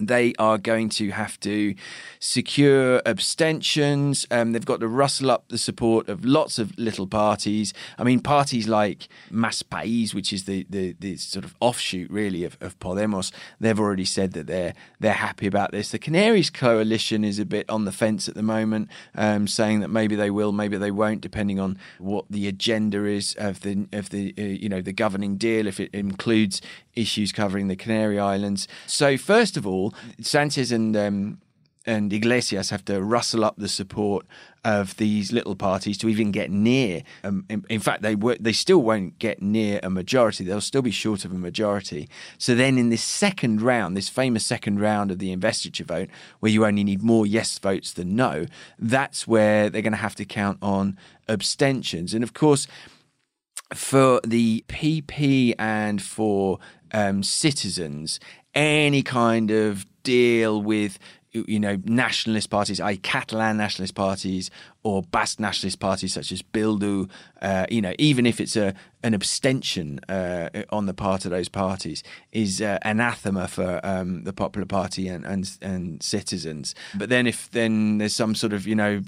they 0.08 0.34
are 0.40 0.58
going 0.58 0.90
to 0.90 1.12
have 1.12 1.40
to 1.42 1.76
secure 2.20 3.02
abstentions. 3.06 4.26
Um, 4.32 4.52
they've 4.52 4.66
got 4.66 4.80
to 4.80 4.88
rustle 4.88 5.32
up 5.32 5.46
the 5.50 5.58
support 5.58 6.10
of 6.10 6.26
lots 6.26 6.60
of 6.60 6.78
little 6.78 7.08
parties. 7.08 7.74
I 7.98 8.04
mean, 8.04 8.20
parties 8.20 8.68
like 8.68 9.08
Más 9.32 9.64
País, 9.64 10.14
which 10.14 10.34
is 10.34 10.46
the, 10.46 10.66
the, 10.70 10.96
the 11.00 11.18
sort 11.18 11.46
of 11.46 11.56
offshoot 11.60 12.10
really 12.10 12.44
of, 12.44 12.58
of, 12.62 12.80
Podemos, 12.80 13.32
they've 13.60 13.80
already 13.80 14.06
said 14.06 14.34
that 14.34 14.48
they're 14.48 14.74
they're 15.00 15.14
happy 15.14 15.46
about 15.46 15.72
this. 15.72 15.92
The 15.92 16.00
Canaries 16.00 16.50
coalition 16.50 17.24
is 17.24 17.38
a 17.38 17.46
bit 17.46 17.70
on 17.70 17.86
the 17.86 17.92
fence 17.92 18.28
at 18.28 18.36
the 18.36 18.42
moment, 18.42 18.90
um, 19.16 19.48
saying 19.48 19.82
that 19.82 19.90
maybe 19.90 20.16
they 20.16 20.32
will, 20.32 20.52
maybe 20.52 20.78
they 20.78 20.92
won't, 20.92 21.22
depending 21.22 21.60
on 21.60 21.78
what 22.00 22.26
the 22.30 22.48
agenda 22.48 23.06
is 23.06 23.36
of 23.38 23.62
the 23.62 23.88
of 23.94 24.10
the 24.10 24.34
uh, 24.38 24.42
you 24.42 24.70
know 24.70 24.82
the 24.82 24.94
governing 24.94 25.38
deal. 25.38 25.68
If 25.68 25.80
it 25.80 25.94
includes 25.94 26.62
issues 26.96 27.32
covering 27.32 27.68
the 27.68 27.76
Canary 27.76 28.20
Islands. 28.20 28.68
So 28.88 29.18
first 29.18 29.58
of 29.58 29.66
all, 29.66 29.91
Sanchez 30.20 30.72
and 30.72 30.96
um, 30.96 31.38
and 31.86 32.14
Iglesias 32.14 32.70
have 32.70 32.86
to 32.86 33.02
rustle 33.02 33.44
up 33.44 33.56
the 33.58 33.68
support 33.68 34.26
of 34.64 34.96
these 34.98 35.32
little 35.32 35.56
parties 35.56 35.98
to 35.98 36.08
even 36.08 36.32
get 36.32 36.52
near. 36.52 37.02
Um, 37.24 37.46
in, 37.50 37.66
in, 37.70 37.80
fact, 37.80 38.04
they 38.04 38.14
w- 38.14 38.38
they 38.40 38.52
still 38.52 38.82
won't 38.84 39.18
get 39.18 39.42
near 39.42 39.80
a 39.82 39.90
majority. 39.90 40.44
They'll 40.44 40.62
still 40.62 40.84
be 40.84 40.92
short 40.92 41.26
of 41.26 41.32
a 41.32 41.36
majority. 41.36 42.08
So 42.38 42.54
then, 42.54 42.78
in 42.78 42.90
this 42.90 43.04
second 43.04 43.62
round, 43.62 43.98
this 43.98 44.10
famous 44.10 44.46
second 44.46 44.80
round 44.80 45.10
of 45.10 45.18
the 45.18 45.32
investiture 45.32 45.84
vote, 45.84 46.10
where 46.40 46.52
you 46.52 46.66
only 46.66 46.84
need 46.84 47.02
more 47.02 47.26
yes 47.26 47.58
votes 47.58 47.94
than 47.94 48.16
no, 48.16 48.46
that's 48.78 49.28
where 49.28 49.70
they're 49.70 49.82
going 49.82 49.94
to 49.94 49.98
have 49.98 50.16
to 50.16 50.26
count 50.26 50.60
on 50.62 51.00
abstentions. 51.28 52.14
And 52.14 52.24
of 52.24 52.34
course, 52.34 52.68
for 53.74 54.22
the 54.26 54.64
PP 54.68 55.56
and 55.58 56.02
for 56.02 56.60
um, 56.92 57.24
citizens, 57.24 58.20
any 58.54 59.02
kind 59.04 59.52
of 59.52 59.86
deal 60.04 60.62
with 60.62 61.00
you 61.34 61.60
know, 61.60 61.78
nationalist 61.86 62.50
parties, 62.50 62.80
i.e., 62.82 62.98
Catalan 62.98 63.58
nationalist 63.58 63.96
parties 63.96 64.52
or 64.84 65.04
Basque 65.04 65.40
nationalist 65.40 65.80
parties 65.80 66.14
such 66.14 66.32
as 66.32 66.42
Bildu, 66.42 67.10
uh, 67.42 67.66
you 67.70 67.82
know, 67.82 67.94
even 67.98 68.26
if 68.26 68.40
it's 68.40 68.56
a 68.56 68.74
an 69.04 69.16
abstention 69.16 70.00
uh, 70.10 70.50
on 70.70 70.86
the 70.86 70.94
part 70.94 71.26
of 71.26 71.32
those 71.32 71.50
parties, 71.50 72.04
is 72.32 72.62
uh, 72.62 72.78
anathema 72.84 73.48
for 73.48 73.80
um, 73.84 74.24
the 74.26 74.34
Popular 74.34 74.66
Party 74.66 75.08
and, 75.08 75.26
and 75.26 75.58
and 75.62 76.04
citizens. 76.04 76.76
But 76.96 77.10
then, 77.10 77.26
if 77.26 77.50
then 77.52 77.98
there's 77.98 78.16
some 78.16 78.36
sort 78.36 78.54
of 78.54 78.68
you 78.68 78.76
know 78.76 79.02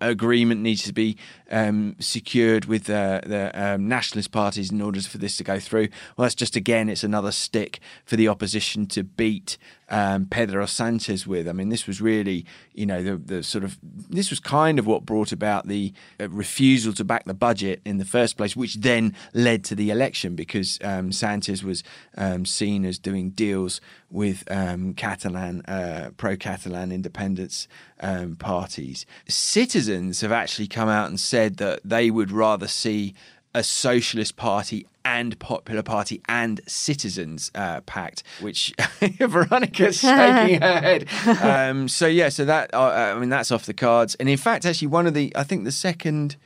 agreement 0.00 0.60
needs 0.60 0.82
to 0.84 0.92
be 0.92 1.16
um, 1.50 1.96
secured 1.98 2.66
with 2.66 2.84
the, 2.84 3.22
the 3.26 3.50
um, 3.54 3.88
nationalist 3.88 4.32
parties 4.32 4.70
in 4.70 4.80
order 4.80 5.00
for 5.00 5.18
this 5.18 5.36
to 5.38 5.44
go 5.44 5.58
through, 5.58 5.88
well, 6.16 6.24
that's 6.24 6.34
just 6.34 6.56
again, 6.56 6.88
it's 6.88 7.04
another 7.04 7.32
stick 7.32 7.80
for 8.04 8.16
the 8.16 8.28
opposition 8.28 8.86
to 8.86 9.02
beat 9.02 9.56
um, 9.88 10.26
Pedro 10.26 10.66
Sanchez 10.66 11.26
with. 11.26 11.46
I 11.46 11.52
mean, 11.52 11.68
this 11.68 11.86
was 11.86 12.00
really, 12.00 12.46
you 12.72 12.86
know, 12.86 13.02
the, 13.02 13.16
the 13.16 13.42
sort 13.42 13.62
of 13.62 13.78
this 13.82 14.30
was 14.30 14.40
kind 14.40 14.78
of 14.78 14.86
what 14.86 15.01
brought 15.04 15.32
about 15.32 15.68
the 15.68 15.92
uh, 16.20 16.28
refusal 16.28 16.92
to 16.94 17.04
back 17.04 17.24
the 17.24 17.34
budget 17.34 17.80
in 17.84 17.98
the 17.98 18.04
first 18.04 18.36
place, 18.36 18.56
which 18.56 18.76
then 18.76 19.14
led 19.34 19.64
to 19.64 19.74
the 19.74 19.90
election 19.90 20.34
because 20.34 20.78
um, 20.82 21.12
Sanchez 21.12 21.62
was 21.62 21.82
um, 22.16 22.44
seen 22.44 22.84
as 22.84 22.98
doing 22.98 23.30
deals 23.30 23.80
with 24.10 24.44
um, 24.50 24.94
Catalan, 24.94 25.62
uh, 25.62 26.10
pro 26.16 26.36
Catalan 26.36 26.92
independence 26.92 27.68
um, 28.00 28.36
parties. 28.36 29.06
Citizens 29.28 30.20
have 30.20 30.32
actually 30.32 30.68
come 30.68 30.88
out 30.88 31.08
and 31.08 31.18
said 31.18 31.56
that 31.56 31.80
they 31.84 32.10
would 32.10 32.30
rather 32.30 32.68
see 32.68 33.14
a 33.54 33.62
socialist 33.62 34.36
party 34.36 34.86
and 35.04 35.38
Popular 35.38 35.82
Party 35.82 36.20
and 36.28 36.60
Citizens 36.66 37.50
uh, 37.54 37.80
Pact, 37.82 38.22
which 38.40 38.72
Veronica's 39.00 39.98
shaking 40.00 40.60
her 40.60 40.80
head. 40.80 41.08
Um, 41.42 41.88
so 41.88 42.06
yeah, 42.06 42.28
so 42.28 42.44
that 42.44 42.72
uh, 42.72 43.14
I 43.14 43.18
mean 43.18 43.28
that's 43.28 43.50
off 43.50 43.66
the 43.66 43.74
cards. 43.74 44.14
And 44.16 44.28
in 44.28 44.38
fact, 44.38 44.64
actually, 44.64 44.88
one 44.88 45.06
of 45.06 45.14
the 45.14 45.32
I 45.36 45.42
think 45.42 45.64
the 45.64 45.72
second 45.72 46.36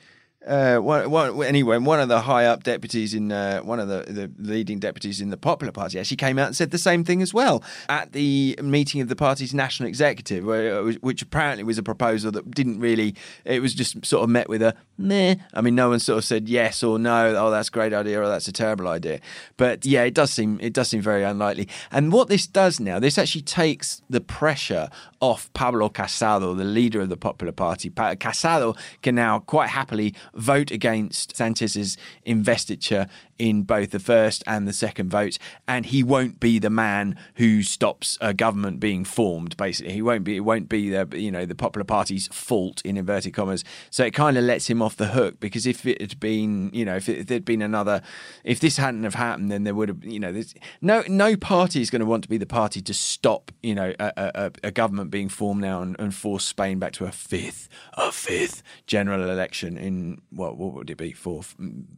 uh, 0.46 0.78
one, 0.78 1.10
one, 1.10 1.42
anyway, 1.44 1.78
one 1.78 2.00
of 2.00 2.08
the 2.08 2.20
high 2.20 2.46
up 2.46 2.62
deputies 2.62 3.14
in 3.14 3.32
uh, 3.32 3.60
one 3.60 3.80
of 3.80 3.88
the, 3.88 4.04
the 4.08 4.30
leading 4.38 4.78
deputies 4.78 5.20
in 5.20 5.30
the 5.30 5.36
Popular 5.36 5.72
Party 5.72 5.98
actually 5.98 6.16
came 6.16 6.38
out 6.38 6.46
and 6.46 6.56
said 6.56 6.70
the 6.70 6.78
same 6.78 7.04
thing 7.04 7.20
as 7.20 7.34
well 7.34 7.64
at 7.88 8.12
the 8.12 8.58
meeting 8.62 9.00
of 9.00 9.08
the 9.08 9.16
party's 9.16 9.52
national 9.52 9.88
executive, 9.88 10.44
where, 10.44 10.84
which 10.84 11.22
apparently 11.22 11.64
was 11.64 11.78
a 11.78 11.82
proposal 11.82 12.30
that 12.30 12.50
didn't 12.52 12.78
really. 12.78 13.14
It 13.44 13.60
was 13.60 13.74
just 13.74 14.04
sort 14.06 14.22
of 14.22 14.30
met 14.30 14.48
with 14.48 14.62
a 14.62 14.74
meh. 14.98 15.36
I 15.52 15.60
mean, 15.60 15.74
no 15.74 15.90
one 15.90 15.98
sort 15.98 16.18
of 16.18 16.24
said 16.24 16.48
yes 16.48 16.82
or 16.82 16.98
no. 16.98 17.34
Oh, 17.36 17.50
that's 17.50 17.68
a 17.68 17.72
great 17.72 17.92
idea 17.92 18.22
or 18.22 18.28
that's 18.28 18.48
a 18.48 18.52
terrible 18.52 18.88
idea. 18.88 19.20
But 19.56 19.84
yeah, 19.84 20.04
it 20.04 20.14
does 20.14 20.32
seem 20.32 20.58
it 20.60 20.72
does 20.72 20.88
seem 20.88 21.02
very 21.02 21.24
unlikely. 21.24 21.68
And 21.90 22.12
what 22.12 22.28
this 22.28 22.46
does 22.46 22.78
now, 22.78 22.98
this 22.98 23.18
actually 23.18 23.42
takes 23.42 24.02
the 24.08 24.20
pressure 24.20 24.88
off 25.20 25.52
Pablo 25.54 25.88
Casado, 25.88 26.56
the 26.56 26.64
leader 26.64 27.00
of 27.00 27.08
the 27.08 27.16
Popular 27.16 27.52
Party. 27.52 27.90
Casado 27.90 28.76
can 29.02 29.14
now 29.14 29.40
quite 29.40 29.70
happily 29.70 30.14
vote 30.36 30.70
against 30.70 31.36
Sanchez's 31.36 31.96
investiture 32.24 33.06
in 33.38 33.62
both 33.62 33.90
the 33.90 33.98
first 33.98 34.42
and 34.46 34.66
the 34.66 34.72
second 34.72 35.10
votes, 35.10 35.38
and 35.68 35.86
he 35.86 36.02
won't 36.02 36.40
be 36.40 36.58
the 36.58 36.70
man 36.70 37.16
who 37.34 37.62
stops 37.62 38.16
a 38.20 38.32
government 38.32 38.80
being 38.80 39.04
formed. 39.04 39.56
Basically, 39.56 39.92
he 39.92 40.02
won't 40.02 40.24
be. 40.24 40.36
It 40.36 40.40
won't 40.40 40.68
be 40.68 40.90
the 40.90 41.08
you 41.18 41.30
know 41.30 41.44
the 41.44 41.54
Popular 41.54 41.84
Party's 41.84 42.28
fault 42.28 42.82
in 42.84 42.96
inverted 42.96 43.34
commas. 43.34 43.64
So 43.90 44.04
it 44.04 44.12
kind 44.12 44.36
of 44.36 44.44
lets 44.44 44.68
him 44.68 44.80
off 44.80 44.96
the 44.96 45.08
hook 45.08 45.40
because 45.40 45.66
if 45.66 45.86
it 45.86 46.00
had 46.00 46.18
been 46.20 46.70
you 46.72 46.84
know 46.84 46.96
if, 46.96 47.08
it, 47.08 47.18
if 47.18 47.26
there'd 47.26 47.44
been 47.44 47.62
another 47.62 48.02
if 48.44 48.60
this 48.60 48.76
hadn't 48.76 49.04
have 49.04 49.14
happened, 49.14 49.50
then 49.50 49.64
there 49.64 49.74
would 49.74 49.88
have 49.88 50.04
you 50.04 50.20
know 50.20 50.42
no 50.80 51.02
no 51.08 51.36
party 51.36 51.80
is 51.80 51.90
going 51.90 52.00
to 52.00 52.06
want 52.06 52.22
to 52.22 52.28
be 52.28 52.38
the 52.38 52.46
party 52.46 52.80
to 52.80 52.94
stop 52.94 53.52
you 53.62 53.74
know 53.74 53.92
a, 53.98 54.12
a, 54.16 54.52
a 54.64 54.70
government 54.70 55.10
being 55.10 55.28
formed 55.28 55.60
now 55.60 55.82
and, 55.82 55.96
and, 55.98 56.14
force 56.16 56.44
Spain 56.44 56.78
back 56.78 56.92
to 56.92 57.04
a 57.04 57.12
fifth 57.12 57.68
a 57.94 58.10
fifth 58.10 58.62
general 58.86 59.28
election 59.28 59.76
in 59.76 60.20
what 60.30 60.56
what 60.56 60.74
would 60.74 60.90
it 60.90 60.96
be 60.96 61.12
four 61.12 61.42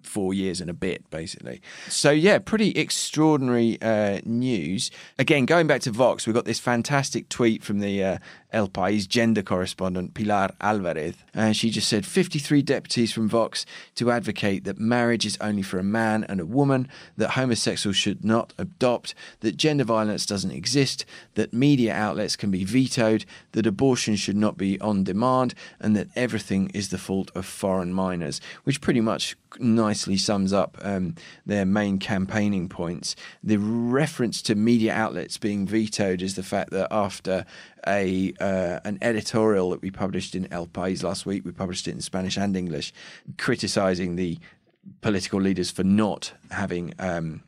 four 0.02 0.34
years 0.34 0.60
and 0.60 0.70
a 0.70 0.74
bit 0.74 1.08
basically. 1.10 1.60
So, 1.88 2.10
yeah, 2.10 2.38
pretty 2.38 2.70
extraordinary 2.70 3.80
uh, 3.80 4.20
news. 4.24 4.90
Again, 5.18 5.46
going 5.46 5.66
back 5.66 5.80
to 5.82 5.90
Vox, 5.90 6.26
we 6.26 6.32
got 6.32 6.44
this 6.44 6.60
fantastic 6.60 7.28
tweet 7.28 7.62
from 7.62 7.80
the 7.80 8.02
uh, 8.02 8.18
El 8.52 8.68
País 8.68 9.06
gender 9.06 9.42
correspondent 9.42 10.14
Pilar 10.14 10.50
Alvarez. 10.60 11.14
And 11.34 11.56
she 11.56 11.70
just 11.70 11.88
said 11.88 12.06
53 12.06 12.62
deputies 12.62 13.12
from 13.12 13.28
Vox 13.28 13.66
to 13.96 14.10
advocate 14.10 14.64
that 14.64 14.78
marriage 14.78 15.26
is 15.26 15.36
only 15.40 15.62
for 15.62 15.78
a 15.78 15.82
man 15.82 16.24
and 16.24 16.40
a 16.40 16.46
woman, 16.46 16.88
that 17.16 17.30
homosexuals 17.30 17.96
should 17.96 18.24
not 18.24 18.54
adopt, 18.58 19.14
that 19.40 19.56
gender 19.56 19.84
violence 19.84 20.24
doesn't 20.24 20.50
exist, 20.50 21.04
that 21.34 21.52
media 21.52 21.92
outlets 21.92 22.36
can 22.36 22.50
be 22.50 22.64
vetoed, 22.64 23.24
that 23.52 23.66
abortion 23.66 24.16
should 24.16 24.36
not 24.36 24.56
be 24.56 24.80
on 24.80 25.04
demand, 25.04 25.54
and 25.80 25.94
that 25.96 26.08
everything 26.16 26.70
is 26.72 26.88
the 26.88 26.98
fault 26.98 27.30
of 27.34 27.44
foreign 27.44 27.92
which 28.64 28.80
pretty 28.80 29.00
much 29.00 29.36
nicely 29.58 30.16
sums 30.16 30.52
up 30.52 30.76
um, 30.82 31.14
their 31.46 31.64
main 31.64 31.98
campaigning 31.98 32.68
points. 32.68 33.16
The 33.42 33.56
reference 33.56 34.42
to 34.42 34.54
media 34.54 34.92
outlets 34.92 35.38
being 35.38 35.66
vetoed 35.66 36.22
is 36.22 36.34
the 36.34 36.42
fact 36.42 36.70
that 36.70 36.88
after 36.90 37.44
a 37.86 38.32
uh, 38.40 38.80
an 38.84 38.98
editorial 39.00 39.70
that 39.70 39.82
we 39.82 39.90
published 39.90 40.34
in 40.34 40.52
El 40.52 40.66
País 40.66 41.02
last 41.02 41.24
week. 41.26 41.44
We 41.44 41.52
published 41.52 41.88
it 41.88 41.92
in 41.92 42.00
Spanish 42.00 42.36
and 42.36 42.56
English, 42.56 42.92
criticizing 43.38 44.16
the 44.16 44.38
political 45.00 45.40
leaders 45.40 45.70
for 45.70 45.84
not 45.84 46.32
having 46.50 46.94
um, 46.98 47.42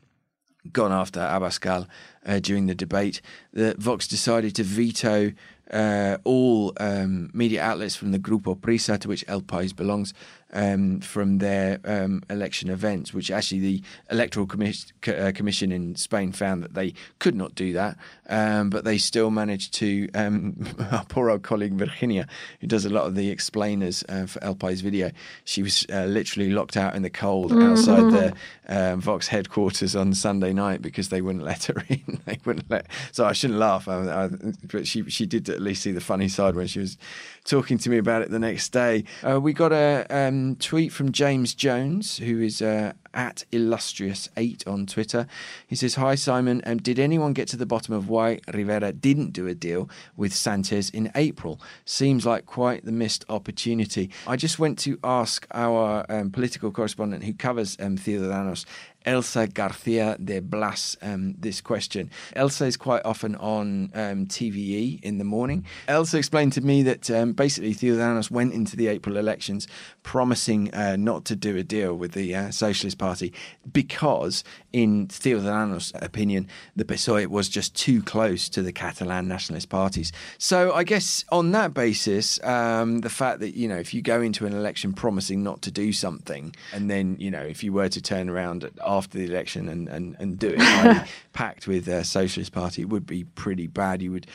gone 0.71 0.91
after 0.91 1.19
Abascal 1.19 1.87
uh, 2.25 2.39
during 2.39 2.67
the 2.67 2.75
debate. 2.75 3.21
The 3.53 3.75
Vox 3.77 4.07
decided 4.07 4.55
to 4.55 4.63
veto 4.63 5.33
uh, 5.71 6.17
all 6.23 6.73
um, 6.77 7.31
media 7.33 7.61
outlets 7.61 7.95
from 7.95 8.11
the 8.11 8.19
Grupo 8.19 8.57
Prisa, 8.57 8.99
to 8.99 9.07
which 9.07 9.25
El 9.27 9.41
País 9.41 9.75
belongs, 9.75 10.13
um, 10.53 10.99
from 10.99 11.37
their 11.37 11.79
um, 11.85 12.23
election 12.29 12.69
events, 12.69 13.13
which 13.13 13.31
actually 13.31 13.59
the 13.59 13.81
Electoral 14.09 14.47
Commis- 14.47 14.91
uh, 15.07 15.31
Commission 15.33 15.71
in 15.71 15.95
Spain 15.95 16.31
found 16.31 16.63
that 16.63 16.73
they 16.73 16.93
could 17.19 17.35
not 17.35 17.55
do 17.55 17.73
that, 17.73 17.97
um, 18.29 18.69
but 18.69 18.83
they 18.83 18.97
still 18.97 19.31
managed 19.31 19.73
to. 19.75 20.09
Um, 20.13 20.65
our 20.91 21.05
poor 21.05 21.29
old 21.29 21.43
colleague 21.43 21.73
Virginia, 21.73 22.27
who 22.59 22.67
does 22.67 22.85
a 22.85 22.89
lot 22.89 23.05
of 23.05 23.15
the 23.15 23.29
explainers 23.29 24.03
uh, 24.09 24.25
for 24.25 24.43
El 24.43 24.55
País 24.55 24.81
video, 24.81 25.11
she 25.45 25.63
was 25.63 25.85
uh, 25.91 26.05
literally 26.05 26.51
locked 26.51 26.77
out 26.77 26.95
in 26.95 27.01
the 27.01 27.09
cold 27.09 27.51
mm-hmm. 27.51 27.71
outside 27.71 28.11
the 28.11 28.33
um, 28.67 29.01
Vox 29.01 29.27
headquarters 29.27 29.95
on 29.95 30.13
Sunday 30.13 30.53
night 30.53 30.81
because 30.81 31.09
they 31.09 31.21
wouldn't 31.21 31.43
let 31.43 31.65
her 31.65 31.83
in. 31.89 32.21
they 32.25 32.39
wouldn't 32.45 32.69
let. 32.69 32.87
So 33.11 33.25
I 33.25 33.33
shouldn't 33.33 33.59
laugh, 33.59 33.87
I, 33.87 34.25
I, 34.25 34.29
but 34.71 34.87
she 34.87 35.09
she 35.09 35.25
did 35.25 35.49
at 35.49 35.61
least 35.61 35.83
see 35.83 35.91
the 35.91 36.01
funny 36.01 36.27
side 36.27 36.55
when 36.55 36.67
she 36.67 36.79
was 36.79 36.97
talking 37.45 37.77
to 37.79 37.89
me 37.89 37.97
about 37.97 38.21
it 38.21 38.29
the 38.29 38.39
next 38.39 38.69
day. 38.69 39.03
Uh, 39.23 39.39
we 39.39 39.53
got 39.53 39.71
a 39.71 40.05
um, 40.41 40.55
tweet 40.55 40.91
from 40.91 41.11
James 41.11 41.53
Jones, 41.53 42.17
who 42.17 42.41
is 42.41 42.61
uh, 42.61 42.93
at 43.13 43.43
illustrious8 43.51 44.67
on 44.67 44.85
Twitter. 44.85 45.27
He 45.67 45.75
says, 45.75 45.95
Hi, 45.95 46.15
Simon. 46.15 46.61
Um, 46.65 46.77
did 46.77 46.99
anyone 46.99 47.33
get 47.33 47.47
to 47.49 47.57
the 47.57 47.65
bottom 47.65 47.93
of 47.93 48.09
why 48.09 48.39
Rivera 48.53 48.91
didn't 48.91 49.33
do 49.33 49.47
a 49.47 49.53
deal 49.53 49.89
with 50.15 50.33
Sanchez 50.33 50.89
in 50.89 51.11
April? 51.15 51.59
Seems 51.85 52.25
like 52.25 52.45
quite 52.45 52.85
the 52.85 52.91
missed 52.91 53.25
opportunity. 53.29 54.09
I 54.27 54.35
just 54.35 54.59
went 54.59 54.79
to 54.79 54.97
ask 55.03 55.45
our 55.51 56.05
um, 56.09 56.31
political 56.31 56.71
correspondent 56.71 57.23
who 57.23 57.33
covers 57.33 57.77
um, 57.79 57.97
Ciudadanos 57.97 58.65
Elsa 59.05 59.47
Garcia 59.47 60.17
de 60.23 60.39
Blas 60.39 60.95
um, 61.01 61.33
this 61.37 61.61
question. 61.61 62.09
Elsa 62.35 62.65
is 62.65 62.77
quite 62.77 63.03
often 63.05 63.35
on 63.35 63.91
um, 63.93 64.27
TVE 64.27 65.01
in 65.01 65.17
the 65.17 65.23
morning. 65.23 65.65
Elsa 65.87 66.17
explained 66.17 66.53
to 66.53 66.61
me 66.61 66.83
that 66.83 67.09
um, 67.09 67.33
basically 67.33 67.73
Ciudadanos 67.73 68.29
went 68.29 68.53
into 68.53 68.75
the 68.75 68.87
April 68.87 69.17
elections 69.17 69.67
promising 70.03 70.73
uh, 70.73 70.95
not 70.95 71.25
to 71.25 71.35
do 71.35 71.57
a 71.57 71.63
deal 71.63 71.95
with 71.95 72.11
the 72.11 72.35
uh, 72.35 72.51
Socialist 72.51 72.97
Party 72.97 73.33
because, 73.71 74.43
in 74.71 75.07
Ciudadanos' 75.07 75.91
opinion, 76.01 76.47
the 76.75 76.85
PSOE 76.85 77.27
was 77.27 77.49
just 77.49 77.75
too 77.75 78.01
close 78.01 78.49
to 78.49 78.61
the 78.61 78.71
Catalan 78.71 79.27
nationalist 79.27 79.69
parties. 79.69 80.11
So 80.37 80.73
I 80.73 80.83
guess 80.83 81.25
on 81.31 81.51
that 81.51 81.73
basis, 81.73 82.41
um, 82.43 82.99
the 82.99 83.09
fact 83.09 83.39
that, 83.39 83.55
you 83.55 83.67
know, 83.67 83.77
if 83.77 83.93
you 83.93 84.01
go 84.01 84.21
into 84.21 84.45
an 84.45 84.53
election 84.53 84.93
promising 84.93 85.43
not 85.43 85.61
to 85.63 85.71
do 85.71 85.91
something, 85.91 86.55
and 86.73 86.89
then, 86.89 87.17
you 87.19 87.31
know, 87.31 87.41
if 87.41 87.63
you 87.63 87.73
were 87.73 87.89
to 87.89 88.01
turn 88.01 88.29
around 88.29 88.69
after 88.91 89.17
the 89.17 89.25
election 89.25 89.69
and, 89.69 89.87
and, 89.87 90.15
and 90.19 90.37
do 90.37 90.55
it 90.57 91.07
pact 91.33 91.67
with 91.67 91.87
a 91.87 92.03
Socialist 92.03 92.51
Party, 92.51 92.81
it 92.81 92.89
would 92.89 93.05
be 93.05 93.23
pretty 93.23 93.67
bad. 93.67 94.01
You 94.01 94.11
would, 94.11 94.27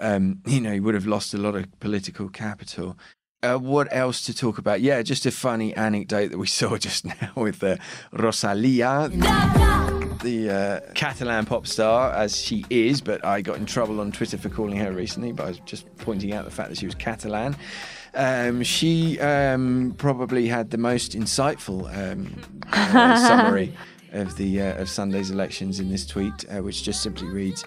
um, 0.00 0.40
you 0.46 0.60
know, 0.60 0.72
you 0.72 0.82
would 0.82 0.94
have 0.94 1.06
lost 1.06 1.34
a 1.34 1.38
lot 1.38 1.54
of 1.54 1.66
political 1.80 2.28
capital. 2.28 2.96
Uh, 3.42 3.58
what 3.58 3.88
else 3.90 4.24
to 4.24 4.34
talk 4.34 4.56
about? 4.56 4.80
Yeah, 4.80 5.02
just 5.02 5.26
a 5.26 5.30
funny 5.30 5.74
anecdote 5.74 6.28
that 6.28 6.38
we 6.38 6.46
saw 6.60 6.76
just 6.78 7.04
now 7.04 7.32
with 7.36 7.62
uh, 7.62 7.76
Rosalia, 8.12 9.08
the 10.22 10.50
uh, 10.50 10.92
Catalan 10.94 11.44
pop 11.44 11.66
star, 11.66 12.12
as 12.12 12.40
she 12.40 12.64
is, 12.70 13.00
but 13.00 13.24
I 13.24 13.42
got 13.42 13.58
in 13.58 13.66
trouble 13.66 14.00
on 14.00 14.12
Twitter 14.12 14.38
for 14.38 14.48
calling 14.48 14.76
her 14.76 14.92
recently, 14.92 15.32
but 15.32 15.44
I 15.44 15.48
was 15.48 15.58
just 15.60 15.94
pointing 15.98 16.32
out 16.32 16.44
the 16.44 16.50
fact 16.50 16.70
that 16.70 16.78
she 16.78 16.86
was 16.86 16.94
Catalan. 16.94 17.56
Um, 18.14 18.62
she 18.62 19.18
um, 19.20 19.94
probably 19.98 20.46
had 20.46 20.70
the 20.70 20.78
most 20.78 21.12
insightful 21.12 21.92
um, 21.94 22.40
uh, 22.72 23.16
summary 23.16 23.74
of 24.14 24.36
the 24.36 24.60
uh, 24.60 24.80
of 24.80 24.88
Sunday's 24.88 25.30
elections 25.30 25.80
in 25.80 25.90
this 25.90 26.06
tweet, 26.06 26.44
uh, 26.50 26.62
which 26.62 26.82
just 26.82 27.02
simply 27.02 27.28
reads 27.28 27.64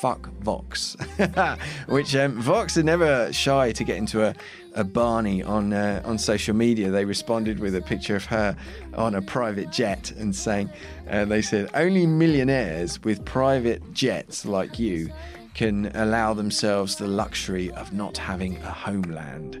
fuck 0.00 0.30
Vox, 0.40 0.96
which 1.86 2.16
um, 2.16 2.40
Vox 2.40 2.78
are 2.78 2.82
never 2.82 3.30
shy 3.34 3.70
to 3.72 3.84
get 3.84 3.98
into 3.98 4.24
a, 4.24 4.34
a 4.74 4.82
Barney 4.82 5.42
on 5.42 5.74
uh, 5.74 6.00
on 6.04 6.16
social 6.18 6.54
media. 6.54 6.90
They 6.90 7.04
responded 7.04 7.58
with 7.58 7.74
a 7.76 7.82
picture 7.82 8.16
of 8.16 8.24
her 8.26 8.56
on 8.94 9.14
a 9.14 9.22
private 9.22 9.70
jet 9.70 10.10
and 10.12 10.34
saying, 10.34 10.70
uh, 11.10 11.26
they 11.26 11.42
said, 11.42 11.68
only 11.74 12.06
millionaires 12.06 13.02
with 13.02 13.24
private 13.26 13.92
jets 13.92 14.46
like 14.46 14.78
you 14.78 15.10
can 15.54 15.90
allow 15.94 16.32
themselves 16.32 16.96
the 16.96 17.06
luxury 17.06 17.70
of 17.72 17.92
not 17.92 18.16
having 18.16 18.56
a 18.58 18.70
homeland. 18.70 19.58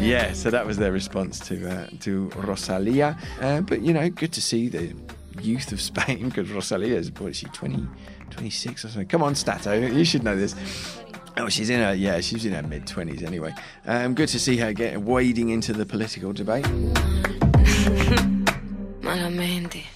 Yeah, 0.00 0.32
so 0.32 0.50
that 0.50 0.66
was 0.66 0.76
their 0.76 0.92
response 0.92 1.40
to 1.48 1.68
uh, 1.68 1.86
to 2.00 2.28
Rosalia. 2.36 3.16
Uh, 3.40 3.62
but 3.62 3.80
you 3.80 3.92
know, 3.92 4.08
good 4.10 4.32
to 4.32 4.42
see 4.42 4.68
the 4.68 4.94
youth 5.40 5.72
of 5.72 5.80
Spain 5.80 6.28
because 6.28 6.50
Rosalia 6.50 6.96
is, 6.96 7.10
what 7.12 7.30
is 7.30 7.36
she, 7.36 7.46
20, 7.46 7.86
26 8.30 8.84
or 8.84 8.88
something? 8.88 9.08
Come 9.08 9.22
on, 9.22 9.34
Stato, 9.34 9.72
you 9.72 10.04
should 10.04 10.22
know 10.22 10.36
this. 10.36 10.54
Oh, 11.36 11.48
she's 11.48 11.70
in 11.70 11.80
her, 11.80 11.94
yeah, 11.94 12.20
she's 12.20 12.44
in 12.44 12.52
her 12.52 12.62
mid 12.62 12.86
20s 12.86 13.24
anyway. 13.24 13.52
Um, 13.86 14.14
good 14.14 14.28
to 14.28 14.38
see 14.38 14.56
her 14.58 14.72
get 14.72 15.00
wading 15.00 15.48
into 15.48 15.72
the 15.72 15.84
political 15.84 16.32
debate. 16.32 16.66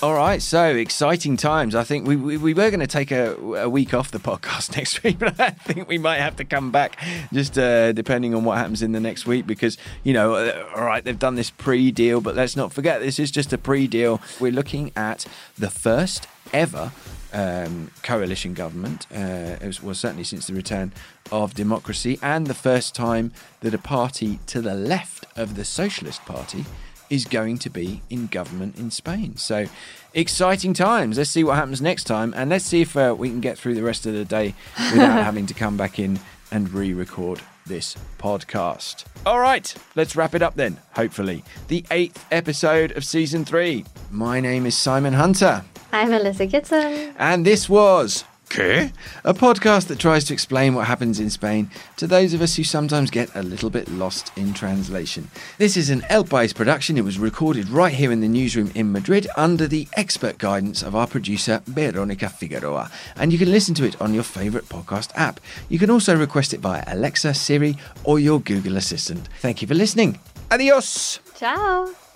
All 0.00 0.14
right, 0.14 0.40
so 0.40 0.76
exciting 0.76 1.36
times. 1.36 1.74
I 1.74 1.82
think 1.82 2.06
we, 2.06 2.14
we, 2.14 2.36
we 2.36 2.54
were 2.54 2.70
going 2.70 2.78
to 2.78 2.86
take 2.86 3.10
a, 3.10 3.34
a, 3.56 3.68
week 3.68 3.92
off 3.92 4.12
the 4.12 4.20
podcast 4.20 4.76
next 4.76 5.02
week, 5.02 5.18
but 5.18 5.40
I 5.40 5.50
think 5.50 5.88
we 5.88 5.98
might 5.98 6.18
have 6.18 6.36
to 6.36 6.44
come 6.44 6.70
back 6.70 7.04
just 7.32 7.58
uh, 7.58 7.90
depending 7.90 8.32
on 8.32 8.44
what 8.44 8.58
happens 8.58 8.80
in 8.80 8.92
the 8.92 9.00
next 9.00 9.26
week 9.26 9.44
because, 9.44 9.76
you 10.04 10.12
know, 10.12 10.34
uh, 10.34 10.68
all 10.76 10.84
right, 10.84 11.02
they've 11.02 11.18
done 11.18 11.34
this 11.34 11.50
pre 11.50 11.90
deal, 11.90 12.20
but 12.20 12.36
let's 12.36 12.54
not 12.54 12.72
forget 12.72 13.00
this 13.00 13.18
is 13.18 13.32
just 13.32 13.52
a 13.52 13.58
pre 13.58 13.88
deal. 13.88 14.20
We're 14.38 14.52
looking 14.52 14.92
at 14.94 15.26
the 15.58 15.68
first 15.68 16.28
ever 16.52 16.92
um, 17.32 17.90
coalition 18.04 18.54
government. 18.54 19.08
Uh, 19.12 19.56
was, 19.64 19.82
well, 19.82 19.96
certainly 19.96 20.22
since 20.22 20.46
the 20.46 20.54
return 20.54 20.92
of 21.32 21.54
democracy, 21.54 22.20
and 22.22 22.46
the 22.46 22.54
first 22.54 22.94
time 22.94 23.32
that 23.62 23.74
a 23.74 23.78
party 23.78 24.38
to 24.46 24.60
the 24.60 24.74
left 24.74 25.26
of 25.36 25.56
the 25.56 25.64
Socialist 25.64 26.24
Party 26.24 26.66
is 27.10 27.24
going 27.24 27.58
to 27.58 27.70
be 27.70 28.02
in 28.10 28.26
government 28.26 28.78
in 28.78 28.90
Spain. 28.90 29.36
So 29.36 29.66
exciting 30.14 30.74
times. 30.74 31.18
Let's 31.18 31.30
see 31.30 31.44
what 31.44 31.56
happens 31.56 31.80
next 31.80 32.04
time, 32.04 32.34
and 32.36 32.50
let's 32.50 32.64
see 32.64 32.82
if 32.82 32.96
uh, 32.96 33.14
we 33.16 33.28
can 33.28 33.40
get 33.40 33.58
through 33.58 33.74
the 33.74 33.82
rest 33.82 34.06
of 34.06 34.12
the 34.12 34.24
day 34.24 34.54
without 34.92 35.22
having 35.24 35.46
to 35.46 35.54
come 35.54 35.76
back 35.76 35.98
in 35.98 36.20
and 36.50 36.70
re 36.72 36.92
record 36.92 37.40
this 37.66 37.96
podcast. 38.18 39.04
All 39.26 39.40
right, 39.40 39.74
let's 39.94 40.16
wrap 40.16 40.34
it 40.34 40.42
up 40.42 40.54
then, 40.54 40.78
hopefully. 40.92 41.44
The 41.68 41.84
eighth 41.90 42.26
episode 42.30 42.92
of 42.92 43.04
season 43.04 43.44
three. 43.44 43.84
My 44.10 44.40
name 44.40 44.66
is 44.66 44.76
Simon 44.76 45.12
Hunter. 45.12 45.64
I'm 45.92 46.10
Melissa 46.10 46.46
Kitson. 46.46 47.14
And 47.18 47.44
this 47.44 47.68
was 47.68 48.24
¿Qué? 48.48 48.92
A 49.24 49.34
podcast 49.34 49.88
that 49.88 49.98
tries 49.98 50.24
to 50.24 50.32
explain 50.32 50.74
what 50.74 50.86
happens 50.86 51.20
in 51.20 51.28
Spain 51.28 51.70
to 51.96 52.06
those 52.06 52.32
of 52.32 52.40
us 52.40 52.56
who 52.56 52.64
sometimes 52.64 53.10
get 53.10 53.28
a 53.34 53.42
little 53.42 53.68
bit 53.68 53.90
lost 53.90 54.32
in 54.36 54.54
translation. 54.54 55.30
This 55.58 55.76
is 55.76 55.90
an 55.90 56.02
El 56.08 56.24
País 56.24 56.54
production. 56.54 56.96
It 56.96 57.04
was 57.04 57.18
recorded 57.18 57.68
right 57.68 57.92
here 57.92 58.10
in 58.10 58.20
the 58.20 58.28
newsroom 58.28 58.72
in 58.74 58.90
Madrid 58.90 59.26
under 59.36 59.66
the 59.66 59.86
expert 59.96 60.38
guidance 60.38 60.82
of 60.82 60.96
our 60.96 61.06
producer 61.06 61.60
Veronica 61.66 62.30
Figueroa. 62.30 62.90
And 63.16 63.32
you 63.32 63.38
can 63.38 63.50
listen 63.50 63.74
to 63.74 63.84
it 63.84 64.00
on 64.00 64.14
your 64.14 64.24
favourite 64.24 64.66
podcast 64.68 65.10
app. 65.14 65.40
You 65.68 65.78
can 65.78 65.90
also 65.90 66.16
request 66.16 66.54
it 66.54 66.60
via 66.60 66.84
Alexa, 66.86 67.34
Siri, 67.34 67.76
or 68.04 68.18
your 68.18 68.40
Google 68.40 68.78
Assistant. 68.78 69.28
Thank 69.40 69.60
you 69.60 69.68
for 69.68 69.74
listening. 69.74 70.18
Adios. 70.50 71.20
Ciao. 71.34 72.07